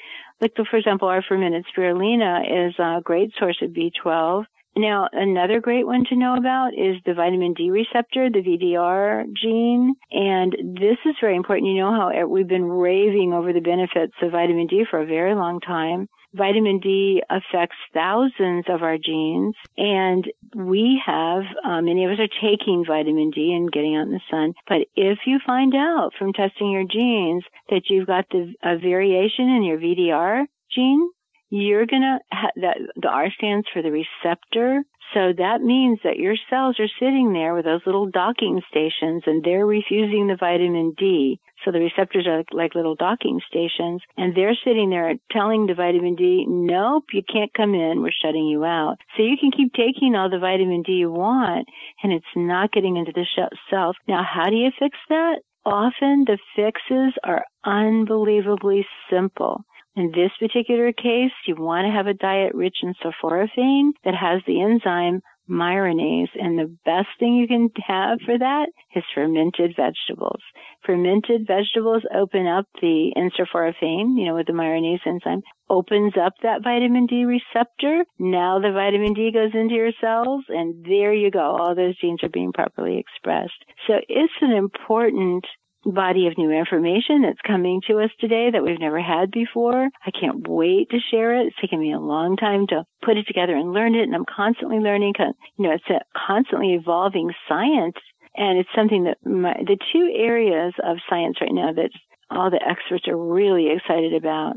like 0.41 0.55
the, 0.55 0.65
for 0.71 0.79
example, 0.79 1.09
our 1.09 1.23
fermented 1.23 1.67
spirulina 1.67 2.69
is 2.69 2.75
a 2.79 3.01
great 3.05 3.33
source 3.39 3.59
of 3.61 3.71
B12 3.71 4.45
Now, 4.81 5.09
another 5.13 5.61
great 5.61 5.87
one 5.87 6.07
to 6.07 6.17
know 6.17 6.37
about 6.37 6.73
is 6.73 6.97
the 7.05 7.13
vitamin 7.13 7.53
D 7.53 7.71
receptor, 7.71 8.31
the 8.31 8.41
VDR 8.41 9.27
gene. 9.37 9.95
And 10.11 10.53
this 10.81 10.97
is 11.05 11.17
very 11.21 11.37
important. 11.37 11.69
You 11.69 11.83
know 11.83 11.93
how 11.93 12.27
we've 12.27 12.49
been 12.49 12.65
raving 12.65 13.35
over 13.35 13.53
the 13.53 13.61
benefits 13.61 14.15
of 14.23 14.33
vitamin 14.33 14.69
D 14.69 14.87
for 14.91 15.03
a 15.03 15.07
very 15.07 15.35
long 15.35 15.61
time. 15.61 16.09
Vitamin 16.33 16.79
D 16.79 17.23
affects 17.29 17.77
thousands 17.93 18.65
of 18.69 18.83
our 18.83 18.97
genes, 18.97 19.55
and 19.77 20.25
we 20.55 21.03
have, 21.05 21.43
uh, 21.63 21.83
many 21.83 22.05
of 22.07 22.13
us 22.13 22.19
are 22.19 22.41
taking 22.41 22.85
vitamin 22.87 23.31
D 23.31 23.53
and 23.53 23.71
getting 23.71 23.97
out 23.97 24.07
in 24.07 24.13
the 24.13 24.21
sun. 24.31 24.55
But 24.67 24.87
if 24.97 25.19
you 25.27 25.41
find 25.45 25.75
out 25.75 26.13
from 26.19 26.33
testing 26.33 26.71
your 26.71 26.85
genes 26.85 27.45
that 27.69 27.91
you've 27.91 28.07
got 28.07 28.27
the, 28.31 28.55
a 28.63 28.79
variation 28.79 29.51
in 29.51 29.63
your 29.63 29.79
VDR 29.79 30.47
gene, 30.71 31.11
you're 31.51 31.87
gonna 31.87 32.21
ha- 32.33 32.53
that 32.57 32.79
the 32.97 33.09
R 33.09 33.31
stands 33.37 33.67
for 33.73 33.83
the 33.83 33.91
receptor. 33.91 34.85
So 35.13 35.33
that 35.37 35.61
means 35.61 35.99
that 36.05 36.19
your 36.19 36.37
cells 36.49 36.79
are 36.79 36.89
sitting 37.01 37.33
there 37.33 37.53
with 37.55 37.65
those 37.65 37.81
little 37.85 38.07
docking 38.07 38.63
stations 38.71 39.25
and 39.27 39.43
they're 39.43 39.67
refusing 39.67 40.29
the 40.29 40.37
vitamin 40.39 40.95
D. 40.97 41.41
So 41.65 41.73
the 41.73 41.81
receptors 41.81 42.29
are 42.29 42.45
like, 42.53 42.77
little 42.77 42.95
docking 42.95 43.41
stations 43.49 44.03
and 44.17 44.37
they're 44.37 44.57
sitting 44.65 44.89
there 44.89 45.15
telling 45.33 45.67
the 45.67 45.75
vitamin 45.75 46.15
D, 46.15 46.47
nope, 46.49 47.07
you 47.13 47.23
can't 47.23 47.53
come 47.53 47.75
in. 47.75 48.03
We're 48.03 48.13
shutting 48.25 48.47
you 48.47 48.65
out. 48.65 48.99
So 49.17 49.25
you 49.25 49.37
can 49.37 49.51
keep 49.51 49.75
taking 49.75 50.15
all 50.15 50.31
the 50.31 50.39
vitamin 50.39 50.83
D 50.83 50.93
you 50.93 51.11
want 51.11 51.67
and 52.05 52.13
it's 52.13 52.25
not 52.37 52.73
getting 52.73 52.97
into 52.97 53.13
the 53.13 53.27
cell. 53.69 53.95
Now, 54.07 54.23
how 54.23 54.49
do 54.49 54.57
you 54.57 54.71
fix 54.79 54.97
that? 55.09 55.41
Often 55.67 56.25
the 56.27 56.39
fixes 56.57 57.15
are 57.25 57.45
unbelievably 57.65 58.87
simple. 59.11 59.65
In 59.97 60.13
this 60.15 60.31
particular 60.39 60.93
case, 60.93 61.33
you 61.47 61.57
want 61.57 61.87
to 61.87 61.93
have 61.93 62.07
a 62.07 62.15
diet 62.15 62.55
rich 62.55 62.77
in 62.83 62.95
sulforaphane 62.95 63.91
that 64.05 64.15
has 64.15 64.41
the 64.47 64.63
enzyme 64.63 65.21
myrosinase. 65.51 66.31
And 66.37 66.59
the 66.59 66.75
best 66.85 67.09
thing 67.19 67.35
you 67.35 67.49
can 67.49 67.71
have 67.87 68.21
for 68.25 68.39
that 68.39 68.69
is 68.95 69.03
fermented 69.15 69.75
vegetables. 69.77 70.41
Fermented 70.87 71.47
vegetables 71.47 72.03
open 72.15 72.47
up 72.47 72.67
the 72.81 73.13
sulforaphane, 73.17 74.17
you 74.17 74.27
know, 74.27 74.37
with 74.37 74.47
the 74.47 74.53
myrosinase 74.53 75.07
enzyme, 75.07 75.43
opens 75.69 76.15
up 76.17 76.35
that 76.43 76.63
vitamin 76.63 77.07
D 77.07 77.25
receptor. 77.25 78.05
Now 78.19 78.61
the 78.61 78.73
vitamin 78.73 79.13
D 79.13 79.33
goes 79.33 79.51
into 79.55 79.75
your 79.75 79.93
cells 80.01 80.45
and 80.49 80.85
there 80.85 81.13
you 81.13 81.31
go. 81.31 81.57
All 81.57 81.75
those 81.75 81.99
genes 81.99 82.23
are 82.23 82.29
being 82.29 82.53
properly 82.53 82.99
expressed. 82.99 83.65
So 83.87 83.95
it's 84.09 84.33
an 84.41 84.53
important 84.53 85.45
body 85.85 86.27
of 86.27 86.37
new 86.37 86.51
information 86.51 87.23
that's 87.23 87.41
coming 87.47 87.81
to 87.89 88.01
us 88.01 88.11
today 88.21 88.51
that 88.51 88.63
we've 88.63 88.81
never 88.81 89.01
had 89.01 89.31
before. 89.31 89.89
I 90.05 90.11
can't 90.11 90.47
wait 90.47 90.91
to 90.91 90.99
share 91.11 91.41
it. 91.41 91.47
It's 91.47 91.61
taken 91.61 91.81
me 91.81 91.93
a 91.93 91.99
long 91.99 92.37
time 92.37 92.67
to 92.69 92.85
put 93.03 93.17
it 93.17 93.27
together 93.27 93.55
and 93.55 93.73
learn 93.73 93.95
it, 93.95 94.03
and 94.03 94.15
I'm 94.15 94.27
constantly 94.27 94.79
learning. 94.79 95.15
You 95.19 95.35
know, 95.59 95.73
it's 95.73 95.89
a 95.89 96.01
constantly 96.27 96.75
evolving 96.75 97.31
science, 97.49 97.97
and 98.37 98.59
it's 98.59 98.69
something 98.75 99.05
that 99.05 99.19
my, 99.25 99.55
the 99.67 99.79
two 99.93 100.13
areas 100.15 100.75
of 100.85 100.99
science 101.09 101.39
right 101.41 101.53
now 101.53 101.73
that 101.73 101.91
all 102.31 102.51
the 102.51 102.63
experts 102.67 103.09
are 103.09 103.17
really 103.17 103.69
excited 103.75 104.15
about 104.15 104.55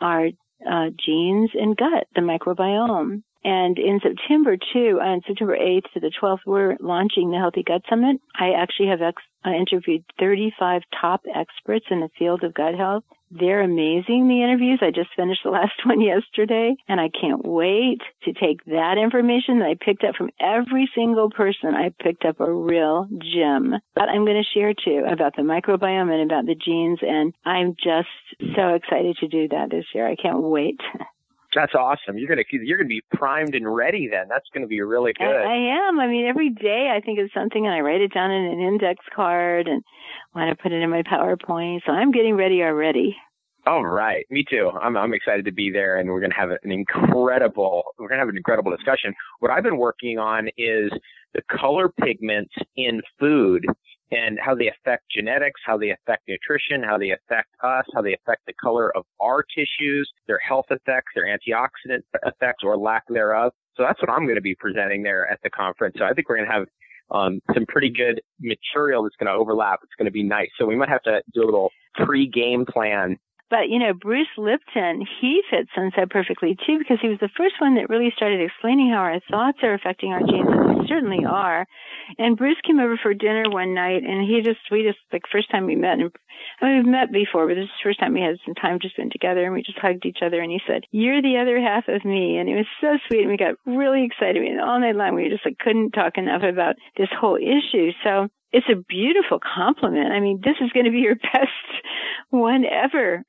are 0.00 0.28
uh, 0.68 0.90
genes 1.04 1.50
and 1.54 1.76
gut, 1.76 2.06
the 2.14 2.20
microbiome. 2.20 3.22
And 3.44 3.78
in 3.78 4.00
September 4.02 4.56
too, 4.56 4.98
uh, 5.00 5.06
on 5.06 5.22
September 5.26 5.56
8th 5.56 5.92
to 5.94 6.00
the 6.00 6.12
12th, 6.20 6.40
we're 6.46 6.76
launching 6.80 7.30
the 7.30 7.38
Healthy 7.38 7.62
Gut 7.62 7.82
Summit. 7.88 8.20
I 8.34 8.52
actually 8.52 8.88
have 8.88 9.00
ex- 9.02 9.22
I 9.44 9.54
interviewed 9.54 10.04
35 10.18 10.82
top 11.00 11.22
experts 11.34 11.86
in 11.90 12.00
the 12.00 12.10
field 12.18 12.44
of 12.44 12.52
gut 12.52 12.74
health. 12.74 13.04
They're 13.30 13.62
amazing, 13.62 14.26
the 14.26 14.42
interviews. 14.42 14.80
I 14.82 14.90
just 14.90 15.14
finished 15.16 15.42
the 15.44 15.50
last 15.58 15.86
one 15.86 16.00
yesterday, 16.00 16.74
and 16.88 17.00
I 17.00 17.08
can't 17.08 17.44
wait 17.44 18.00
to 18.24 18.32
take 18.32 18.64
that 18.66 18.98
information 18.98 19.60
that 19.60 19.68
I 19.68 19.76
picked 19.82 20.04
up 20.04 20.16
from 20.16 20.30
every 20.40 20.90
single 20.94 21.30
person. 21.30 21.74
I 21.74 21.94
picked 22.02 22.24
up 22.24 22.40
a 22.40 22.52
real 22.52 23.08
gem 23.10 23.74
that 23.94 24.08
I'm 24.08 24.26
going 24.26 24.42
to 24.42 24.58
share 24.58 24.74
too 24.74 25.04
about 25.10 25.36
the 25.36 25.42
microbiome 25.42 26.12
and 26.12 26.30
about 26.30 26.44
the 26.44 26.56
genes, 26.56 26.98
and 27.02 27.32
I'm 27.44 27.76
just 27.76 28.08
so 28.56 28.74
excited 28.74 29.16
to 29.18 29.28
do 29.28 29.48
that 29.48 29.70
this 29.70 29.86
year. 29.94 30.06
I 30.06 30.16
can't 30.16 30.42
wait. 30.42 30.80
That's 31.54 31.74
awesome. 31.74 32.16
You're 32.16 32.28
gonna 32.28 32.44
you're 32.50 32.78
gonna 32.78 32.88
be 32.88 33.02
primed 33.12 33.54
and 33.54 33.72
ready 33.72 34.08
then. 34.08 34.26
That's 34.28 34.46
gonna 34.54 34.68
be 34.68 34.80
really 34.82 35.12
good. 35.12 35.26
I, 35.26 35.52
I 35.52 35.88
am. 35.88 35.98
I 35.98 36.06
mean, 36.06 36.26
every 36.26 36.50
day 36.50 36.92
I 36.94 37.00
think 37.04 37.18
of 37.18 37.30
something 37.34 37.66
and 37.66 37.74
I 37.74 37.80
write 37.80 38.00
it 38.00 38.14
down 38.14 38.30
in 38.30 38.44
an 38.44 38.60
index 38.60 39.04
card 39.14 39.66
and 39.66 39.82
want 40.34 40.56
to 40.56 40.62
put 40.62 40.72
it 40.72 40.82
in 40.82 40.90
my 40.90 41.02
PowerPoint. 41.02 41.80
So 41.84 41.92
I'm 41.92 42.12
getting 42.12 42.36
ready 42.36 42.62
already. 42.62 43.16
All 43.66 43.84
right, 43.84 44.24
me 44.30 44.44
too. 44.48 44.70
I'm 44.80 44.96
I'm 44.96 45.12
excited 45.12 45.44
to 45.44 45.52
be 45.52 45.70
there, 45.70 45.98
and 45.98 46.08
we're 46.08 46.20
gonna 46.20 46.34
have 46.34 46.50
an 46.50 46.70
incredible 46.70 47.82
we're 47.98 48.08
gonna 48.08 48.20
have 48.20 48.28
an 48.28 48.36
incredible 48.36 48.70
discussion. 48.70 49.12
What 49.40 49.50
I've 49.50 49.64
been 49.64 49.76
working 49.76 50.18
on 50.18 50.48
is 50.56 50.90
the 51.34 51.42
color 51.50 51.88
pigments 51.88 52.54
in 52.76 53.02
food 53.18 53.66
and 54.10 54.38
how 54.40 54.54
they 54.54 54.68
affect 54.68 55.04
genetics, 55.10 55.60
how 55.64 55.78
they 55.78 55.90
affect 55.90 56.22
nutrition, 56.28 56.82
how 56.82 56.98
they 56.98 57.10
affect 57.10 57.48
us, 57.62 57.84
how 57.94 58.02
they 58.02 58.14
affect 58.14 58.42
the 58.46 58.52
color 58.54 58.94
of 58.96 59.04
our 59.20 59.44
tissues, 59.54 60.10
their 60.26 60.38
health 60.38 60.66
effects, 60.70 61.12
their 61.14 61.26
antioxidant 61.26 62.00
effects 62.24 62.64
or 62.64 62.76
lack 62.76 63.04
thereof. 63.08 63.52
So 63.76 63.84
that's 63.84 64.00
what 64.02 64.10
I'm 64.10 64.24
going 64.24 64.36
to 64.36 64.40
be 64.40 64.56
presenting 64.56 65.02
there 65.02 65.30
at 65.30 65.38
the 65.42 65.50
conference. 65.50 65.96
So 65.98 66.04
I 66.04 66.12
think 66.12 66.28
we're 66.28 66.36
going 66.38 66.48
to 66.48 66.54
have 66.54 66.66
um, 67.10 67.40
some 67.54 67.66
pretty 67.66 67.90
good 67.90 68.20
material 68.40 69.02
that's 69.02 69.16
going 69.16 69.26
to 69.26 69.32
overlap. 69.32 69.80
It's 69.82 69.94
going 69.96 70.06
to 70.06 70.12
be 70.12 70.22
nice. 70.22 70.48
So 70.58 70.66
we 70.66 70.76
might 70.76 70.88
have 70.88 71.02
to 71.02 71.22
do 71.34 71.42
a 71.42 71.46
little 71.46 71.70
pre-game 71.94 72.66
plan 72.66 73.16
but, 73.50 73.68
you 73.68 73.78
know, 73.78 73.92
Bruce 73.92 74.30
Lipton, 74.38 75.04
he 75.20 75.42
fits 75.50 75.70
so 75.74 76.06
perfectly 76.08 76.56
too 76.66 76.78
because 76.78 76.98
he 77.02 77.08
was 77.08 77.18
the 77.20 77.34
first 77.36 77.54
one 77.60 77.74
that 77.74 77.90
really 77.90 78.12
started 78.16 78.40
explaining 78.40 78.90
how 78.90 78.98
our 78.98 79.20
thoughts 79.30 79.58
are 79.62 79.74
affecting 79.74 80.12
our 80.12 80.20
genes, 80.20 80.48
and 80.48 80.70
they 80.70 80.86
certainly 80.88 81.24
are. 81.28 81.66
And 82.18 82.36
Bruce 82.36 82.60
came 82.64 82.78
over 82.78 82.98
for 83.02 83.12
dinner 83.12 83.50
one 83.50 83.74
night 83.74 84.02
and 84.02 84.22
he 84.22 84.40
just, 84.42 84.60
we 84.70 84.82
just, 84.82 84.98
like, 85.12 85.22
first 85.30 85.50
time 85.50 85.66
we 85.66 85.76
met, 85.76 85.98
and 85.98 86.10
I 86.60 86.66
mean, 86.66 86.76
we've 86.76 86.92
met 86.92 87.12
before, 87.12 87.46
but 87.46 87.54
this 87.54 87.64
is 87.64 87.70
the 87.70 87.88
first 87.88 88.00
time 88.00 88.14
we 88.14 88.20
had 88.20 88.36
some 88.44 88.54
time 88.54 88.78
just 88.80 88.96
been 88.96 89.10
together 89.10 89.44
and 89.44 89.52
we 89.52 89.62
just 89.62 89.78
hugged 89.78 90.06
each 90.06 90.22
other 90.22 90.40
and 90.40 90.50
he 90.50 90.60
said, 90.66 90.84
You're 90.90 91.22
the 91.22 91.38
other 91.38 91.60
half 91.60 91.88
of 91.88 92.04
me. 92.04 92.38
And 92.38 92.48
it 92.48 92.56
was 92.56 92.66
so 92.80 92.98
sweet 93.06 93.22
and 93.22 93.30
we 93.30 93.36
got 93.36 93.56
really 93.66 94.04
excited. 94.04 94.42
And 94.42 94.60
all 94.60 94.80
night 94.80 94.96
long 94.96 95.14
we 95.14 95.28
just 95.28 95.44
like 95.44 95.58
couldn't 95.58 95.92
talk 95.92 96.16
enough 96.16 96.42
about 96.42 96.76
this 96.96 97.08
whole 97.18 97.36
issue. 97.36 97.90
So 98.04 98.28
it's 98.52 98.66
a 98.70 98.76
beautiful 98.76 99.38
compliment. 99.38 100.12
I 100.12 100.20
mean, 100.20 100.40
this 100.42 100.56
is 100.60 100.70
going 100.72 100.86
to 100.86 100.90
be 100.90 100.98
your 100.98 101.14
best 101.32 101.50
one 102.30 102.64
ever. 102.64 103.24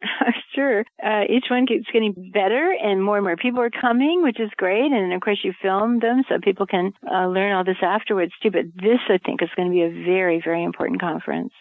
sure. 0.55 0.85
Uh, 1.03 1.23
each 1.29 1.45
one 1.49 1.65
keeps 1.65 1.85
getting 1.91 2.31
better 2.33 2.75
and 2.81 3.03
more 3.03 3.17
and 3.17 3.25
more 3.25 3.37
people 3.37 3.61
are 3.61 3.69
coming, 3.69 4.23
which 4.23 4.39
is 4.39 4.49
great. 4.57 4.91
And 4.91 5.13
of 5.13 5.21
course 5.21 5.39
you 5.43 5.53
film 5.61 5.99
them 5.99 6.23
so 6.27 6.39
people 6.41 6.65
can 6.65 6.93
uh, 7.11 7.27
learn 7.27 7.53
all 7.53 7.63
this 7.63 7.81
afterwards 7.81 8.33
too. 8.41 8.51
But 8.51 8.65
this, 8.75 8.99
I 9.09 9.17
think, 9.23 9.41
is 9.41 9.49
going 9.55 9.69
to 9.69 9.73
be 9.73 9.83
a 9.83 10.05
very, 10.05 10.41
very 10.43 10.63
important 10.63 11.01
conference. 11.01 11.53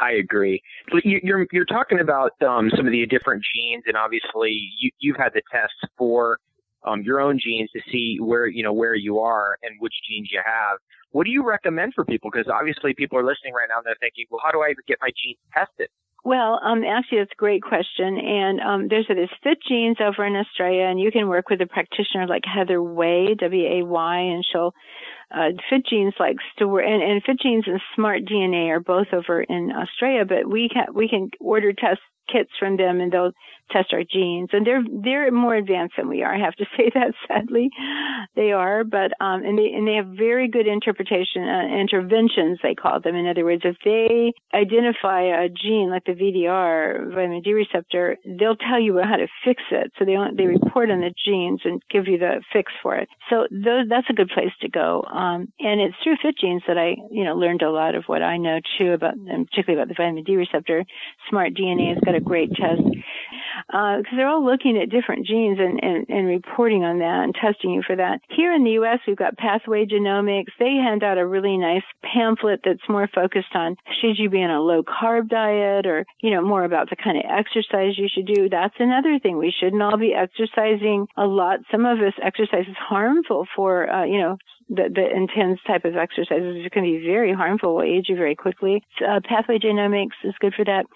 I 0.00 0.12
agree. 0.12 0.62
You're 1.02 1.46
you're 1.50 1.64
talking 1.64 1.98
about 1.98 2.40
um, 2.40 2.70
some 2.76 2.86
of 2.86 2.92
the 2.92 3.04
different 3.06 3.42
genes, 3.52 3.82
and 3.86 3.96
obviously 3.96 4.70
you, 4.78 4.90
you've 5.00 5.16
had 5.16 5.32
the 5.34 5.42
tests 5.50 5.74
for 5.98 6.38
um, 6.84 7.02
your 7.02 7.20
own 7.20 7.38
genes 7.38 7.70
to 7.72 7.80
see 7.90 8.18
where 8.20 8.46
you 8.46 8.62
know 8.62 8.72
where 8.72 8.94
you 8.94 9.20
are 9.20 9.56
and 9.62 9.76
which 9.80 9.94
genes 10.08 10.28
you 10.30 10.40
have. 10.44 10.78
What 11.10 11.24
do 11.24 11.30
you 11.30 11.44
recommend 11.44 11.92
for 11.94 12.04
people? 12.04 12.30
Because 12.32 12.48
obviously 12.48 12.94
people 12.94 13.18
are 13.18 13.24
listening 13.24 13.52
right 13.52 13.68
now 13.68 13.78
and 13.78 13.86
they're 13.86 14.00
thinking, 14.00 14.24
well, 14.30 14.40
how 14.42 14.50
do 14.50 14.62
I 14.62 14.70
even 14.70 14.82
get 14.88 14.98
my 15.02 15.10
genes 15.22 15.38
tested? 15.52 15.88
Well, 16.24 16.60
um, 16.62 16.84
actually, 16.84 17.18
that's 17.18 17.32
a 17.32 17.36
great 17.36 17.62
question. 17.62 18.16
And 18.16 18.60
um, 18.60 18.88
there's 18.88 19.08
this 19.08 19.28
Fit 19.42 19.58
Genes 19.68 19.96
over 20.00 20.24
in 20.24 20.36
Australia, 20.36 20.84
and 20.84 21.00
you 21.00 21.10
can 21.10 21.28
work 21.28 21.50
with 21.50 21.60
a 21.60 21.66
practitioner 21.66 22.28
like 22.28 22.44
Heather 22.44 22.80
Way, 22.80 23.34
W-A-Y, 23.34 24.18
and 24.18 24.44
she'll 24.50 24.72
uh, 25.34 25.50
Fit 25.68 25.86
Genes 25.86 26.14
likes 26.18 26.44
to 26.58 26.78
and, 26.78 27.02
and 27.02 27.22
Fit 27.22 27.40
Genes 27.40 27.64
and 27.66 27.80
Smart 27.94 28.22
DNA 28.24 28.68
are 28.68 28.80
both 28.80 29.08
over 29.12 29.42
in 29.42 29.72
Australia. 29.72 30.24
But 30.24 30.48
we 30.48 30.68
can 30.68 30.86
we 30.94 31.08
can 31.08 31.30
order 31.40 31.72
test 31.72 32.00
kits 32.30 32.50
from 32.58 32.76
them 32.76 33.00
and 33.00 33.12
they'll 33.12 33.32
test 33.70 33.92
our 33.92 34.02
genes. 34.04 34.50
And 34.52 34.66
they're 34.66 34.82
they're 35.02 35.30
more 35.30 35.54
advanced 35.54 35.94
than 35.96 36.08
we 36.08 36.22
are 36.22 36.34
i 36.34 36.38
have 36.38 36.54
to 36.56 36.66
say 36.76 36.90
that 36.94 37.14
sadly. 37.28 37.70
They 38.36 38.52
are 38.52 38.84
but 38.84 39.12
um 39.20 39.44
and 39.44 39.58
they 39.58 39.72
and 39.74 39.86
they 39.86 39.94
have 39.94 40.06
very 40.06 40.48
good 40.48 40.66
interpretation 40.66 41.42
uh, 41.42 41.76
interventions 41.80 42.58
they 42.62 42.74
call 42.74 43.00
them. 43.00 43.14
In 43.14 43.26
other 43.26 43.44
words 43.44 43.62
if 43.64 43.76
they 43.84 44.32
identify 44.54 45.22
a 45.22 45.48
gene 45.48 45.90
like 45.90 46.04
the 46.04 46.12
vdr 46.12 47.14
vitamin 47.14 47.42
d 47.42 47.52
receptor 47.52 48.16
they'll 48.38 48.56
tell 48.56 48.80
you 48.80 49.00
how 49.02 49.16
to 49.16 49.26
fix 49.44 49.62
it. 49.70 49.92
So 49.98 50.04
they 50.04 50.16
they 50.36 50.46
report 50.46 50.90
on 50.90 51.00
the 51.00 51.12
genes 51.24 51.60
and 51.64 51.82
give 51.90 52.06
you 52.08 52.18
the 52.18 52.42
fix 52.52 52.72
for 52.82 52.96
it. 52.96 53.08
So 53.30 53.46
those, 53.50 53.88
that's 53.88 54.08
a 54.10 54.14
good 54.14 54.28
place 54.28 54.52
to 54.60 54.68
go 54.68 55.04
um 55.22 55.52
and 55.60 55.80
it's 55.80 55.94
through 56.02 56.16
fit 56.20 56.36
genes 56.38 56.62
that 56.66 56.78
i 56.78 56.96
you 57.10 57.24
know 57.24 57.34
learned 57.34 57.62
a 57.62 57.70
lot 57.70 57.94
of 57.94 58.04
what 58.06 58.22
i 58.22 58.36
know 58.36 58.58
too 58.78 58.92
about 58.92 59.14
and 59.14 59.48
particularly 59.48 59.80
about 59.80 59.88
the 59.88 59.94
vitamin 59.96 60.24
d 60.24 60.36
receptor 60.36 60.84
smart 61.28 61.54
dna 61.54 61.94
has 61.94 61.98
got 62.04 62.14
a 62.14 62.20
great 62.20 62.50
test 62.54 62.82
because 63.68 64.04
uh, 64.04 64.16
they're 64.16 64.28
all 64.28 64.44
looking 64.44 64.78
at 64.78 64.90
different 64.90 65.26
genes 65.26 65.58
and, 65.60 65.82
and, 65.82 66.06
and 66.08 66.26
reporting 66.26 66.84
on 66.84 66.98
that 66.98 67.24
and 67.24 67.34
testing 67.34 67.70
you 67.70 67.82
for 67.86 67.96
that. 67.96 68.20
Here 68.28 68.52
in 68.52 68.64
the 68.64 68.72
U.S., 68.82 68.98
we've 69.06 69.16
got 69.16 69.36
Pathway 69.36 69.86
Genomics. 69.86 70.52
They 70.58 70.74
hand 70.74 71.02
out 71.02 71.18
a 71.18 71.26
really 71.26 71.56
nice 71.56 71.82
pamphlet 72.02 72.60
that's 72.64 72.88
more 72.88 73.08
focused 73.14 73.54
on 73.54 73.76
should 74.00 74.18
you 74.18 74.30
be 74.30 74.42
on 74.42 74.50
a 74.50 74.60
low 74.60 74.82
carb 74.82 75.28
diet 75.28 75.86
or, 75.86 76.04
you 76.20 76.30
know, 76.30 76.42
more 76.42 76.64
about 76.64 76.90
the 76.90 76.96
kind 76.96 77.16
of 77.16 77.24
exercise 77.28 77.98
you 77.98 78.08
should 78.12 78.26
do. 78.26 78.48
That's 78.48 78.74
another 78.78 79.18
thing. 79.18 79.38
We 79.38 79.54
shouldn't 79.58 79.82
all 79.82 79.98
be 79.98 80.14
exercising 80.14 81.06
a 81.16 81.24
lot. 81.24 81.60
Some 81.70 81.86
of 81.86 81.98
us 81.98 82.14
exercise 82.22 82.66
is 82.68 82.76
harmful 82.78 83.46
for, 83.54 83.90
uh, 83.90 84.04
you 84.04 84.18
know, 84.18 84.38
the, 84.72 84.88
the 84.88 85.04
intense 85.04 85.60
type 85.66 85.84
of 85.84 85.96
exercises 85.96 86.66
can 86.72 86.82
be 86.82 87.04
very 87.04 87.32
harmful, 87.32 87.76
will 87.76 87.82
age 87.82 88.06
you 88.08 88.16
very 88.16 88.34
quickly. 88.34 88.82
Uh, 89.06 89.20
pathway 89.22 89.58
genomics 89.58 90.16
is 90.24 90.34
good 90.40 90.54
for 90.54 90.64
that. 90.64 90.86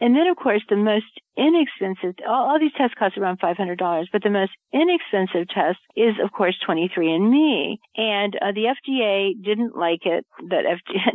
And 0.00 0.16
then, 0.16 0.26
of 0.26 0.36
course, 0.36 0.62
the 0.68 0.76
most 0.76 1.20
inexpensive, 1.36 2.16
all, 2.26 2.50
all 2.50 2.58
these 2.58 2.72
tests 2.76 2.96
cost 2.98 3.18
around 3.18 3.38
$500, 3.40 4.06
but 4.10 4.22
the 4.22 4.30
most 4.30 4.52
inexpensive 4.72 5.48
test 5.48 5.78
is, 5.94 6.14
of 6.24 6.32
course, 6.32 6.56
23andMe. 6.66 7.76
And 7.96 8.36
uh, 8.40 8.52
the 8.52 8.72
FDA 8.72 9.32
didn't 9.42 9.76
like 9.76 10.06
it 10.06 10.24
that 10.48 10.64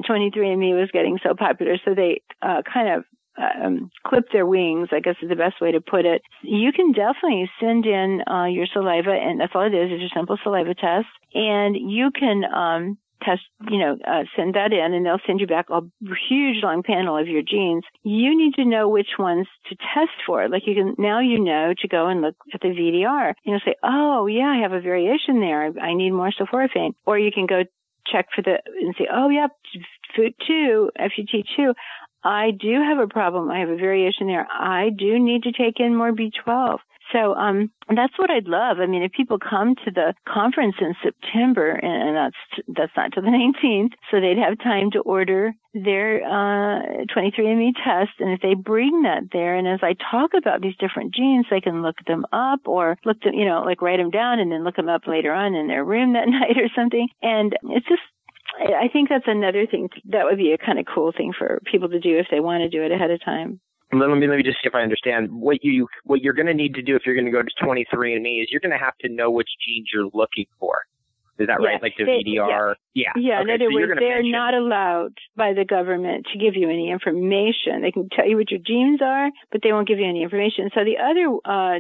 23andMe 0.08 0.74
was 0.80 0.90
getting 0.94 1.18
so 1.24 1.34
popular, 1.34 1.78
so 1.84 1.96
they 1.96 2.22
uh, 2.42 2.62
kind 2.72 2.90
of 2.90 3.04
um, 3.41 3.91
clip 4.05 4.25
their 4.31 4.45
wings, 4.45 4.89
I 4.91 5.00
guess 5.00 5.15
is 5.21 5.29
the 5.29 5.36
best 5.36 5.62
way 5.62 5.71
to 5.71 5.81
put 5.81 6.05
it. 6.05 6.21
You 6.43 6.71
can 6.71 6.91
definitely 6.91 7.50
send 7.60 7.86
in 7.86 8.21
uh, 8.29 8.45
your 8.45 8.67
saliva, 8.71 9.12
and 9.12 9.39
that's 9.39 9.53
all 9.55 9.65
it 9.65 9.74
is, 9.74 9.91
is 9.91 10.12
a 10.12 10.15
simple 10.15 10.38
saliva 10.43 10.74
test. 10.75 11.07
And 11.33 11.75
you 11.75 12.12
can 12.12 12.43
um, 12.45 12.98
test, 13.24 13.41
you 13.69 13.77
know, 13.77 13.98
uh, 14.07 14.24
send 14.36 14.55
that 14.55 14.74
in 14.74 14.93
and 14.93 15.05
they'll 15.05 15.21
send 15.25 15.39
you 15.39 15.48
back 15.48 15.67
a 15.69 15.81
huge 16.29 16.63
long 16.63 16.83
panel 16.83 17.17
of 17.17 17.27
your 17.27 17.41
genes. 17.41 17.83
You 18.03 18.38
need 18.38 18.55
to 18.55 18.65
know 18.65 18.89
which 18.89 19.17
ones 19.17 19.48
to 19.69 19.75
test 19.75 20.12
for. 20.25 20.48
Like 20.50 20.63
you 20.65 20.75
can, 20.75 20.95
now 20.98 21.19
you 21.19 21.39
know 21.39 21.74
to 21.77 21.88
go 21.88 22.07
and 22.07 22.21
look 22.21 22.36
at 22.53 22.62
the 22.62 22.69
VDR. 22.69 23.33
You 23.43 23.53
know, 23.53 23.60
say, 23.63 23.75
oh 23.83 24.27
yeah, 24.27 24.48
I 24.48 24.62
have 24.62 24.74
a 24.74 24.81
variation 24.81 25.39
there. 25.39 25.71
I 25.79 25.93
need 25.93 26.12
more 26.12 26.31
sulforaphane. 26.31 26.93
Or 27.05 27.17
you 27.17 27.31
can 27.31 27.45
go 27.45 27.63
check 28.07 28.27
for 28.36 28.41
the, 28.41 28.57
and 28.81 28.95
say, 28.98 29.07
oh 29.12 29.29
yeah, 29.29 29.48
FUT2, 30.17 30.89
FUT2. 31.00 31.74
I 32.24 32.51
do 32.51 32.82
have 32.82 33.00
a 33.00 33.08
problem. 33.08 33.50
I 33.50 33.60
have 33.60 33.70
a 33.70 33.75
variation 33.75 34.28
there. 34.28 34.48
I 34.51 34.90
do 34.90 35.20
need 35.20 35.44
to 35.44 35.51
take 35.51 35.80
in 35.80 35.96
more 35.96 36.12
B12. 36.12 36.80
So 37.12 37.36
um, 37.36 37.70
that's 37.94 38.18
what 38.18 38.32
I'd 38.32 38.48
love. 38.48 38.80
I 38.80 38.86
mean, 38.86 39.04
if 39.04 39.12
people 39.12 39.38
come 39.38 39.75
to 39.84 39.92
the 39.92 40.13
conference 40.28 40.75
in 40.80 40.96
September, 41.04 41.72
and 41.72 42.16
that's 42.16 42.68
that's 42.68 42.92
not 42.96 43.12
till 43.12 43.24
the 43.24 43.30
19th, 43.63 43.94
so 44.10 44.20
they'd 44.22 44.38
have 44.38 44.58
time 44.60 44.92
to 44.92 45.00
order 45.00 45.54
their 45.74 46.24
uh, 46.24 47.06
23andMe 47.16 47.74
test, 47.84 48.12
and 48.20 48.32
if 48.32 48.42
they 48.42 48.54
bring 48.54 49.04
that 49.04 49.24
there, 49.32 49.56
and 49.56 49.68
as 49.68 49.80
I 49.82 49.96
talk 50.12 50.32
about 50.38 50.62
these 50.62 50.75
different 50.78 51.13
genes, 51.13 51.46
they 51.50 51.62
can 51.62 51.82
look 51.82 51.96
them 52.08 52.25
up 52.32 52.62
or 52.66 52.98
look 53.06 53.22
them, 53.22 53.34
you 53.34 53.46
know, 53.46 53.63
like 53.63 53.82
write 53.82 53.98
them 53.98 54.10
down 54.10 54.40
and 54.40 54.51
then 54.51 54.63
look 54.63 54.75
them 54.75 54.90
up 54.90 55.08
later 55.08 55.34
on 55.34 55.54
in 55.56 55.68
their 55.68 55.84
room 55.84 56.13
that 56.13 56.28
night 56.28 56.58
or 56.58 56.70
something. 56.75 57.08
And 57.22 57.56
it's 57.63 57.88
just 57.88 58.01
I 58.62 58.88
think 58.91 59.10
that's 59.10 59.27
another 59.27 59.65
thing 59.65 59.89
that 60.06 60.25
would 60.25 60.38
be 60.38 60.51
a 60.51 60.58
kind 60.58 60.80
of 60.80 60.86
cool 60.94 61.12
thing 61.15 61.34
for 61.38 61.60
people 61.65 61.89
to 61.89 62.00
do 62.00 62.18
if 62.18 62.27
they 62.30 62.39
want 62.39 62.62
to 62.62 62.70
do 62.70 62.84
it 62.84 62.91
ahead 62.91 63.12
of 63.12 63.24
time. 63.24 63.60
Let 63.94 64.08
me 64.10 64.27
let 64.27 64.38
me 64.38 64.44
just 64.44 64.58
see 64.63 64.68
if 64.68 64.75
I 64.75 64.84
understand 64.84 65.30
what 65.32 65.63
you 65.63 65.88
what 66.06 66.22
you're 66.22 66.34
going 66.34 66.48
to 66.48 66.53
need 66.53 66.75
to 66.75 66.82
do 66.82 66.96
if 66.96 67.01
you're 67.06 67.15
going 67.15 67.25
to 67.25 67.32
go 67.32 67.41
to 67.41 67.50
23andMe 67.62 68.41
is 68.41 68.48
you're 68.50 68.62
going 68.62 68.72
to 68.72 68.77
have 68.77 68.98
to 69.01 69.10
know 69.10 69.30
which 69.30 69.50
genes 69.68 69.89
you're 69.94 70.10
looking 70.13 70.46
for. 70.60 70.77
Is 71.41 71.48
that 71.48 71.57
yes, 71.60 71.67
right? 71.67 71.81
Like 71.81 71.98
the 71.98 72.05
they, 72.05 72.24
VDR? 72.24 72.75
Yeah. 72.93 73.12
Yeah. 73.15 73.15
yeah 73.15 73.39
okay, 73.41 73.50
in 73.50 73.55
other 73.55 73.69
so 73.71 73.75
words, 73.75 73.91
they're 74.00 74.21
mention... 74.21 74.31
not 74.31 74.53
allowed 74.53 75.15
by 75.36 75.53
the 75.53 75.65
government 75.65 76.27
to 76.33 76.39
give 76.39 76.55
you 76.55 76.69
any 76.69 76.91
information. 76.91 77.81
They 77.81 77.91
can 77.91 78.10
tell 78.10 78.27
you 78.27 78.38
what 78.38 78.51
your 78.51 78.60
genes 78.60 79.01
are, 79.01 79.29
but 79.51 79.62
they 79.63 79.71
won't 79.71 79.88
give 79.88 80.00
you 80.00 80.07
any 80.07 80.24
information. 80.24 80.69
So 80.75 80.83
the 80.83 81.00
other 81.00 81.25
uh, 81.45 81.79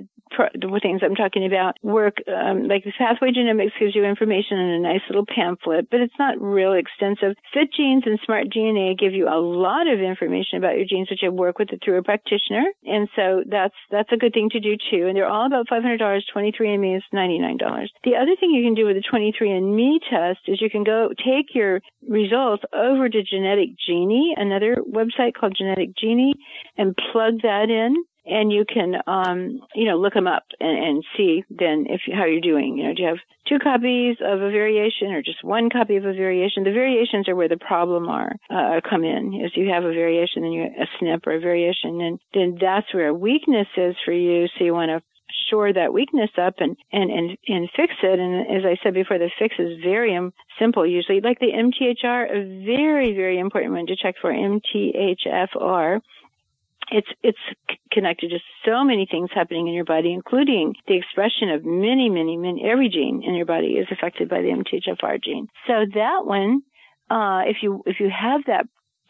things 0.81 1.01
I'm 1.03 1.15
talking 1.15 1.45
about 1.45 1.75
work 1.83 2.15
um, 2.27 2.67
like 2.67 2.83
the 2.83 2.93
pathway 2.97 3.31
genomics 3.31 3.77
gives 3.79 3.95
you 3.95 4.05
information 4.05 4.57
in 4.57 4.69
a 4.69 4.79
nice 4.79 5.03
little 5.09 5.25
pamphlet, 5.25 5.89
but 5.89 5.99
it's 5.99 6.17
not 6.17 6.41
real 6.41 6.73
extensive. 6.73 7.35
Fit 7.53 7.69
genes 7.75 8.03
and 8.05 8.19
smart 8.25 8.47
DNA 8.47 8.97
give 8.97 9.13
you 9.13 9.27
a 9.27 9.39
lot 9.39 9.87
of 9.87 9.99
information 9.99 10.57
about 10.57 10.77
your 10.77 10.85
genes, 10.85 11.09
which 11.09 11.21
I 11.23 11.29
work 11.29 11.59
with 11.59 11.69
through 11.83 11.97
a 11.97 12.03
practitioner, 12.03 12.63
and 12.83 13.07
so 13.15 13.43
that's 13.47 13.75
that's 13.89 14.11
a 14.11 14.17
good 14.17 14.33
thing 14.33 14.49
to 14.51 14.59
do 14.59 14.75
too. 14.89 15.07
And 15.07 15.15
they're 15.15 15.29
all 15.29 15.45
about 15.45 15.67
$500. 15.67 16.21
Twenty 16.31 16.51
three 16.55 16.73
and 16.73 16.81
Me 16.81 16.95
is 16.95 17.03
$99. 17.13 17.59
The 18.03 18.15
other 18.15 18.35
thing 18.39 18.51
you 18.51 18.63
can 18.63 18.75
do 18.75 18.85
with 18.85 18.95
the 18.95 19.03
23 19.09 19.50
and 19.51 19.75
me 19.75 19.99
test 20.09 20.39
is 20.47 20.61
you 20.61 20.69
can 20.69 20.83
go 20.83 21.09
take 21.17 21.53
your 21.53 21.81
results 22.07 22.63
over 22.73 23.09
to 23.09 23.23
Genetic 23.23 23.69
Genie, 23.85 24.33
another 24.37 24.77
website 24.77 25.33
called 25.33 25.55
Genetic 25.57 25.95
Genie, 25.97 26.33
and 26.77 26.95
plug 27.11 27.41
that 27.43 27.69
in. 27.69 28.03
And 28.23 28.51
you 28.51 28.65
can, 28.71 28.97
um, 29.07 29.61
you 29.73 29.85
know, 29.85 29.97
look 29.97 30.13
them 30.13 30.27
up 30.27 30.43
and, 30.59 30.77
and 30.77 31.03
see 31.17 31.43
then 31.49 31.87
if 31.89 32.01
how 32.13 32.25
you're 32.25 32.39
doing. 32.39 32.77
You 32.77 32.87
know, 32.87 32.93
do 32.93 33.01
you 33.01 33.07
have 33.07 33.17
two 33.47 33.57
copies 33.57 34.17
of 34.23 34.41
a 34.41 34.51
variation 34.51 35.11
or 35.11 35.23
just 35.23 35.43
one 35.43 35.71
copy 35.71 35.95
of 35.95 36.05
a 36.05 36.13
variation? 36.13 36.63
The 36.63 36.71
variations 36.71 37.27
are 37.27 37.35
where 37.35 37.49
the 37.49 37.57
problem 37.57 38.07
are 38.07 38.35
uh, 38.51 38.79
come 38.87 39.03
in. 39.03 39.33
If 39.33 39.53
you 39.57 39.69
have 39.73 39.85
a 39.85 39.93
variation 39.93 40.43
and 40.43 40.53
you 40.53 40.63
a 40.63 41.03
SNP 41.03 41.25
or 41.25 41.33
a 41.33 41.39
variation, 41.39 41.99
and 41.99 42.19
then 42.35 42.59
that's 42.61 42.93
where 42.93 43.07
a 43.07 43.13
weakness 43.13 43.67
is 43.75 43.95
for 44.05 44.13
you. 44.13 44.47
So 44.55 44.65
you 44.65 44.73
want 44.75 44.89
to 44.89 45.01
shore 45.51 45.71
that 45.71 45.93
weakness 45.93 46.31
up 46.41 46.55
and, 46.57 46.75
and, 46.91 47.11
and, 47.11 47.37
and 47.47 47.69
fix 47.75 47.93
it. 48.01 48.19
And 48.19 48.57
as 48.57 48.63
I 48.65 48.81
said 48.81 48.95
before, 48.95 49.19
the 49.19 49.29
fix 49.37 49.55
is 49.59 49.79
very 49.83 50.17
simple 50.57 50.87
usually. 50.87 51.21
Like 51.21 51.39
the 51.39 51.51
MTHR, 51.51 52.31
a 52.31 52.65
very, 52.65 53.13
very 53.13 53.37
important 53.37 53.73
one 53.73 53.85
to 53.87 53.95
check 53.95 54.15
for 54.19 54.31
MTHFR 54.31 56.01
it's 56.91 57.07
it's 57.23 57.39
connected 57.91 58.31
to 58.31 58.39
so 58.65 58.83
many 58.83 59.07
things 59.09 59.29
happening 59.33 59.67
in 59.67 59.73
your 59.73 59.85
body, 59.85 60.11
including 60.13 60.75
the 60.87 60.97
expression 60.97 61.49
of 61.49 61.63
many, 61.63 62.09
many, 62.09 62.37
many. 62.37 62.63
Every 62.69 62.89
gene 62.89 63.23
in 63.25 63.33
your 63.33 63.45
body 63.45 63.77
is 63.79 63.87
affected 63.91 64.29
by 64.29 64.41
the 64.41 64.49
MTHFR 64.49 65.23
gene. 65.23 65.47
So 65.67 65.85
that 65.93 66.25
one, 66.25 66.61
uh, 67.09 67.43
if 67.45 67.57
you 67.61 67.81
if 67.85 67.99
you 67.99 68.09
have 68.09 68.41
that 68.47 68.67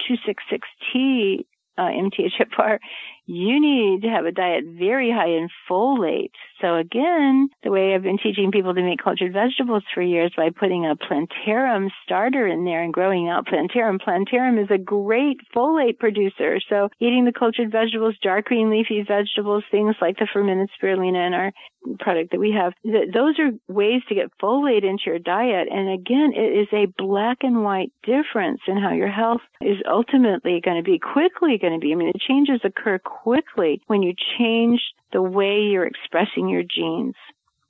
266T 0.08 1.46
uh, 1.78 1.82
MTHFR, 1.82 2.78
you 3.26 3.62
need 3.62 4.02
to 4.02 4.10
have 4.10 4.26
a 4.26 4.32
diet 4.32 4.64
very 4.66 5.12
high 5.12 5.30
in 5.30 5.48
folate. 5.70 6.32
So 6.60 6.76
again, 6.76 7.50
the 7.64 7.72
way 7.72 7.94
I've 7.94 8.04
been 8.04 8.18
teaching 8.18 8.52
people 8.52 8.74
to 8.74 8.82
make 8.82 9.04
cultured 9.04 9.34
vegetables 9.34 9.84
for 9.94 10.02
years 10.02 10.32
by 10.36 10.50
putting 10.50 10.86
a 10.86 10.96
plantarum 10.96 11.90
starter 12.04 12.48
in 12.48 12.66
there 12.66 12.84
and 12.84 12.94
growing 12.94 13.30
out 13.30 13.48
plantarum. 13.48 14.00
Plantarum 14.00 14.62
is 14.62 14.70
a 14.70 14.78
great 14.78 15.38
folate 15.56 15.98
producer. 15.98 16.60
So 16.70 16.90
eating 17.00 17.26
the 17.26 17.32
cultured 17.32 17.72
vegetables, 17.72 18.16
dark 18.22 18.46
green 18.46 18.70
leafy 18.70 19.04
vegetables, 19.08 19.64
things 19.72 19.96
like 20.02 20.18
the 20.18 20.28
fermented 20.32 20.70
spirulina 20.80 21.28
in 21.28 21.34
our 21.34 21.52
product 22.00 22.32
that 22.32 22.40
we 22.40 22.52
have, 22.52 22.74
those 22.84 23.40
are 23.40 23.52
ways 23.68 24.02
to 24.08 24.16
get 24.16 24.32
folate 24.42 24.84
into 24.84 25.04
your 25.08 25.20
diet. 25.20 25.68
And 25.72 25.90
again, 25.90 26.34
it 26.36 26.62
is 26.62 26.68
a 26.74 26.92
black 26.98 27.40
and 27.42 27.64
white 27.64 27.92
difference 28.04 28.62
in 28.68 28.78
how 28.78 28.94
your 28.94 29.10
health 29.10 29.42
is 29.62 29.78
ultimately 29.90 30.62
going 30.64 30.78
to 30.78 30.84
be, 30.84 31.00
quickly 31.00 31.58
going 31.58 31.74
to 31.74 31.80
be. 31.80 31.92
I 31.92 31.96
mean, 31.96 32.12
the 32.14 32.20
changes 32.20 32.62
occur 32.64 33.00
quickly 33.24 33.82
when 33.88 34.02
you 34.02 34.14
change 34.38 34.82
the 35.12 35.22
way 35.22 35.60
you're 35.60 35.86
expressing 35.86 36.50
your 36.50 36.64
genes. 36.64 37.16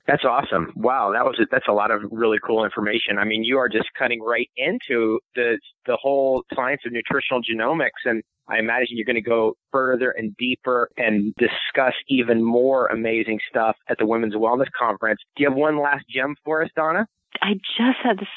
That's 0.06 0.24
awesome. 0.24 0.72
Wow, 0.74 1.12
that 1.12 1.24
was 1.24 1.38
a, 1.40 1.46
that's 1.50 1.68
a 1.68 1.72
lot 1.72 1.92
of 1.92 2.02
really 2.10 2.38
cool 2.44 2.64
information. 2.64 3.18
I 3.18 3.24
mean, 3.24 3.44
you 3.44 3.58
are 3.58 3.68
just 3.68 3.88
cutting 3.96 4.20
right 4.20 4.50
into 4.56 5.20
the 5.36 5.58
the 5.86 5.96
whole 6.00 6.42
science 6.54 6.82
of 6.84 6.92
nutritional 6.92 7.40
genomics 7.40 8.02
and 8.04 8.22
I 8.48 8.58
imagine 8.58 8.96
you're 8.96 9.06
going 9.06 9.14
to 9.14 9.22
go 9.22 9.54
further 9.70 10.10
and 10.10 10.36
deeper 10.36 10.90
and 10.96 11.32
discuss 11.36 11.94
even 12.08 12.42
more 12.42 12.86
amazing 12.88 13.38
stuff 13.48 13.76
at 13.88 13.98
the 13.98 14.06
Women's 14.06 14.34
Wellness 14.34 14.66
Conference. 14.78 15.20
Do 15.36 15.44
you 15.44 15.48
have 15.48 15.56
one 15.56 15.80
last 15.80 16.04
gem 16.12 16.34
for 16.44 16.62
us, 16.62 16.70
Donna? 16.74 17.06
I 17.40 17.54
just 17.54 17.98
had 18.02 18.18
this 18.18 18.28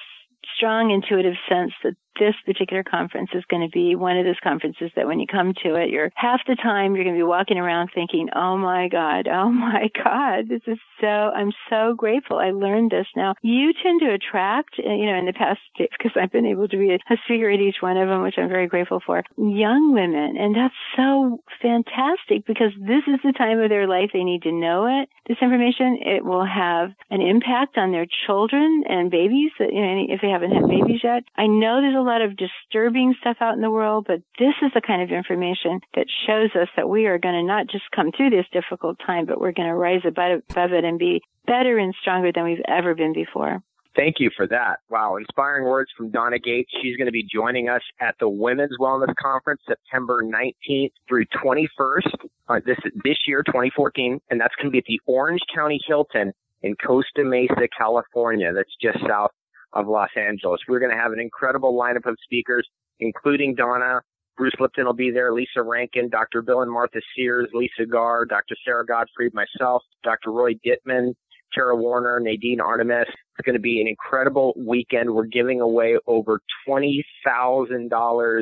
strong 0.55 0.91
intuitive 0.91 1.33
sense 1.49 1.73
that 1.83 1.95
this 2.19 2.35
particular 2.45 2.83
conference 2.83 3.29
is 3.33 3.43
going 3.49 3.61
to 3.61 3.71
be 3.71 3.95
one 3.95 4.17
of 4.17 4.25
those 4.25 4.39
conferences 4.43 4.91
that 4.95 5.07
when 5.07 5.19
you 5.19 5.27
come 5.27 5.53
to 5.63 5.75
it, 5.75 5.89
you're 5.89 6.11
half 6.15 6.41
the 6.47 6.55
time 6.55 6.95
you're 6.95 7.03
going 7.03 7.15
to 7.15 7.19
be 7.19 7.23
walking 7.23 7.57
around 7.57 7.89
thinking, 7.93 8.29
"Oh 8.35 8.57
my 8.57 8.87
God, 8.87 9.27
oh 9.27 9.49
my 9.65 9.89
God, 10.03 10.49
this 10.49 10.61
is 10.67 10.77
so. 11.01 11.07
I'm 11.07 11.51
so 11.69 11.93
grateful 11.95 12.37
I 12.37 12.51
learned 12.51 12.91
this." 12.91 13.07
Now 13.15 13.35
you 13.41 13.73
tend 13.81 14.01
to 14.01 14.13
attract, 14.13 14.75
uh, 14.79 14.89
you 14.89 15.05
know, 15.05 15.17
in 15.17 15.25
the 15.25 15.33
past 15.33 15.59
because 15.77 16.11
I've 16.15 16.31
been 16.31 16.45
able 16.45 16.67
to 16.67 16.77
be 16.77 16.93
a 16.93 17.17
speaker 17.25 17.49
at 17.49 17.59
each 17.59 17.81
one 17.81 17.97
of 17.97 18.07
them, 18.07 18.23
which 18.23 18.35
I'm 18.37 18.49
very 18.49 18.67
grateful 18.67 19.01
for. 19.05 19.23
Young 19.37 19.93
women, 19.93 20.37
and 20.37 20.55
that's 20.55 20.73
so 20.95 21.39
fantastic 21.61 22.45
because 22.45 22.71
this 22.79 23.03
is 23.07 23.19
the 23.23 23.33
time 23.33 23.59
of 23.59 23.69
their 23.69 23.87
life 23.87 24.11
they 24.13 24.23
need 24.23 24.43
to 24.43 24.51
know 24.51 24.85
it. 25.01 25.09
This 25.27 25.37
information 25.41 25.99
it 26.01 26.23
will 26.23 26.45
have 26.45 26.91
an 27.09 27.21
impact 27.21 27.77
on 27.77 27.91
their 27.91 28.05
children 28.25 28.83
and 28.87 29.11
babies. 29.11 29.51
You 29.59 29.81
know, 29.81 30.05
if 30.09 30.21
they 30.21 30.29
haven't 30.29 30.51
had 30.51 30.67
babies 30.67 31.01
yet, 31.03 31.23
I 31.35 31.47
know 31.47 31.81
there's 31.81 31.95
a 31.95 32.04
lot 32.05 32.21
of 32.21 32.37
disturbing 32.37 33.15
stuff 33.19 33.37
out 33.41 33.55
in 33.55 33.61
the 33.61 33.71
world, 33.71 34.05
but 34.07 34.21
this 34.39 34.53
is 34.61 34.71
the 34.73 34.81
kind 34.81 35.01
of 35.01 35.11
information 35.11 35.79
that 35.95 36.07
shows 36.25 36.49
us 36.59 36.69
that 36.75 36.89
we 36.89 37.05
are 37.05 37.19
going 37.19 37.35
to 37.35 37.43
not 37.43 37.67
just 37.67 37.85
come 37.95 38.11
through 38.15 38.29
this 38.29 38.45
difficult 38.51 38.97
time, 39.05 39.25
but 39.25 39.39
we're 39.39 39.51
going 39.51 39.67
to 39.69 39.75
rise 39.75 40.01
above 40.05 40.71
it 40.71 40.83
and 40.83 40.99
be 40.99 41.21
better 41.45 41.77
and 41.77 41.93
stronger 42.01 42.31
than 42.31 42.43
we've 42.43 42.63
ever 42.67 42.95
been 42.95 43.13
before. 43.13 43.61
Thank 43.95 44.15
you 44.19 44.29
for 44.35 44.45
that. 44.47 44.79
Wow, 44.89 45.15
inspiring 45.15 45.65
words 45.65 45.89
from 45.95 46.11
Donna 46.11 46.37
Gates. 46.37 46.69
She's 46.81 46.97
going 46.97 47.05
to 47.05 47.13
be 47.13 47.23
joining 47.23 47.69
us 47.69 47.81
at 48.01 48.15
the 48.19 48.27
Women's 48.27 48.77
Wellness 48.79 49.13
Conference 49.15 49.61
September 49.67 50.21
19th 50.21 50.91
through 51.07 51.25
21st 51.43 52.01
uh, 52.49 52.59
this 52.65 52.77
this 53.05 53.17
year, 53.25 53.41
2014, 53.43 54.19
and 54.29 54.41
that's 54.41 54.53
going 54.55 54.67
to 54.67 54.71
be 54.71 54.79
at 54.79 54.85
the 54.85 54.99
Orange 55.05 55.39
County 55.53 55.79
Hilton 55.87 56.33
in 56.61 56.75
Costa 56.75 57.23
Mesa, 57.23 57.67
California. 57.77 58.51
That's 58.53 58.75
just 58.81 58.99
south 59.07 59.31
of 59.75 59.87
Los 59.87 60.09
Angeles. 60.15 60.61
We're 60.67 60.79
going 60.79 60.91
to 60.95 60.97
have 60.97 61.11
an 61.11 61.19
incredible 61.19 61.73
lineup 61.73 62.05
of 62.05 62.17
speakers, 62.23 62.67
including 62.99 63.55
Donna. 63.55 64.01
Bruce 64.37 64.53
Lipton 64.59 64.85
will 64.85 64.93
be 64.93 65.11
there, 65.11 65.33
Lissa 65.33 65.61
Rankin, 65.61 66.09
Dr. 66.09 66.41
Bill 66.41 66.61
and 66.61 66.71
Martha 66.71 66.99
Sears, 67.15 67.47
Lisa 67.53 67.85
Garr, 67.89 68.25
Dr. 68.25 68.55
Sara 68.65 68.85
Gottfried, 68.85 69.33
myself, 69.33 69.83
Dr. 70.03 70.31
Roy 70.31 70.55
Dittman, 70.65 71.13
Tara 71.53 71.75
Warner, 71.75 72.19
Nadine 72.19 72.59
Artemis. 72.59 73.07
It's 73.07 73.45
going 73.45 73.55
to 73.55 73.61
be 73.61 73.79
an 73.79 73.87
incredible 73.87 74.53
weekend. 74.57 75.13
We're 75.13 75.25
giving 75.25 75.61
away 75.61 75.97
over 76.05 76.41
$20,000 76.67 78.41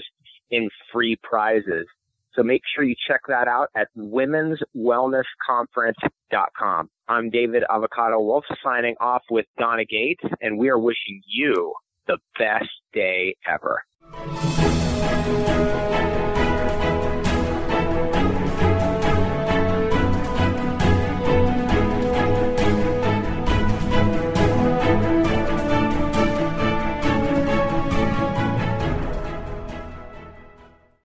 in 0.50 0.70
free 0.92 1.18
prizes. 1.22 1.86
So 2.36 2.44
make 2.44 2.62
sure 2.76 2.84
you 2.84 2.96
check 3.08 3.22
that 3.28 3.48
out 3.48 3.70
at 3.76 3.88
womenswellnessconference.com. 3.98 6.90
I'm 7.08 7.30
David 7.30 7.64
Avocado 7.70 8.20
Wolfe 8.20 8.44
signing 8.64 8.96
off 9.00 9.22
with 9.30 9.46
Donna 9.60 9.86
Gates, 9.86 10.24
and 10.42 10.58
we 10.58 10.70
are 10.70 10.80
wishing 10.80 11.22
you 11.28 11.76
the 12.08 12.18
best 12.38 12.72
day 12.94 13.36
ever. 13.48 13.84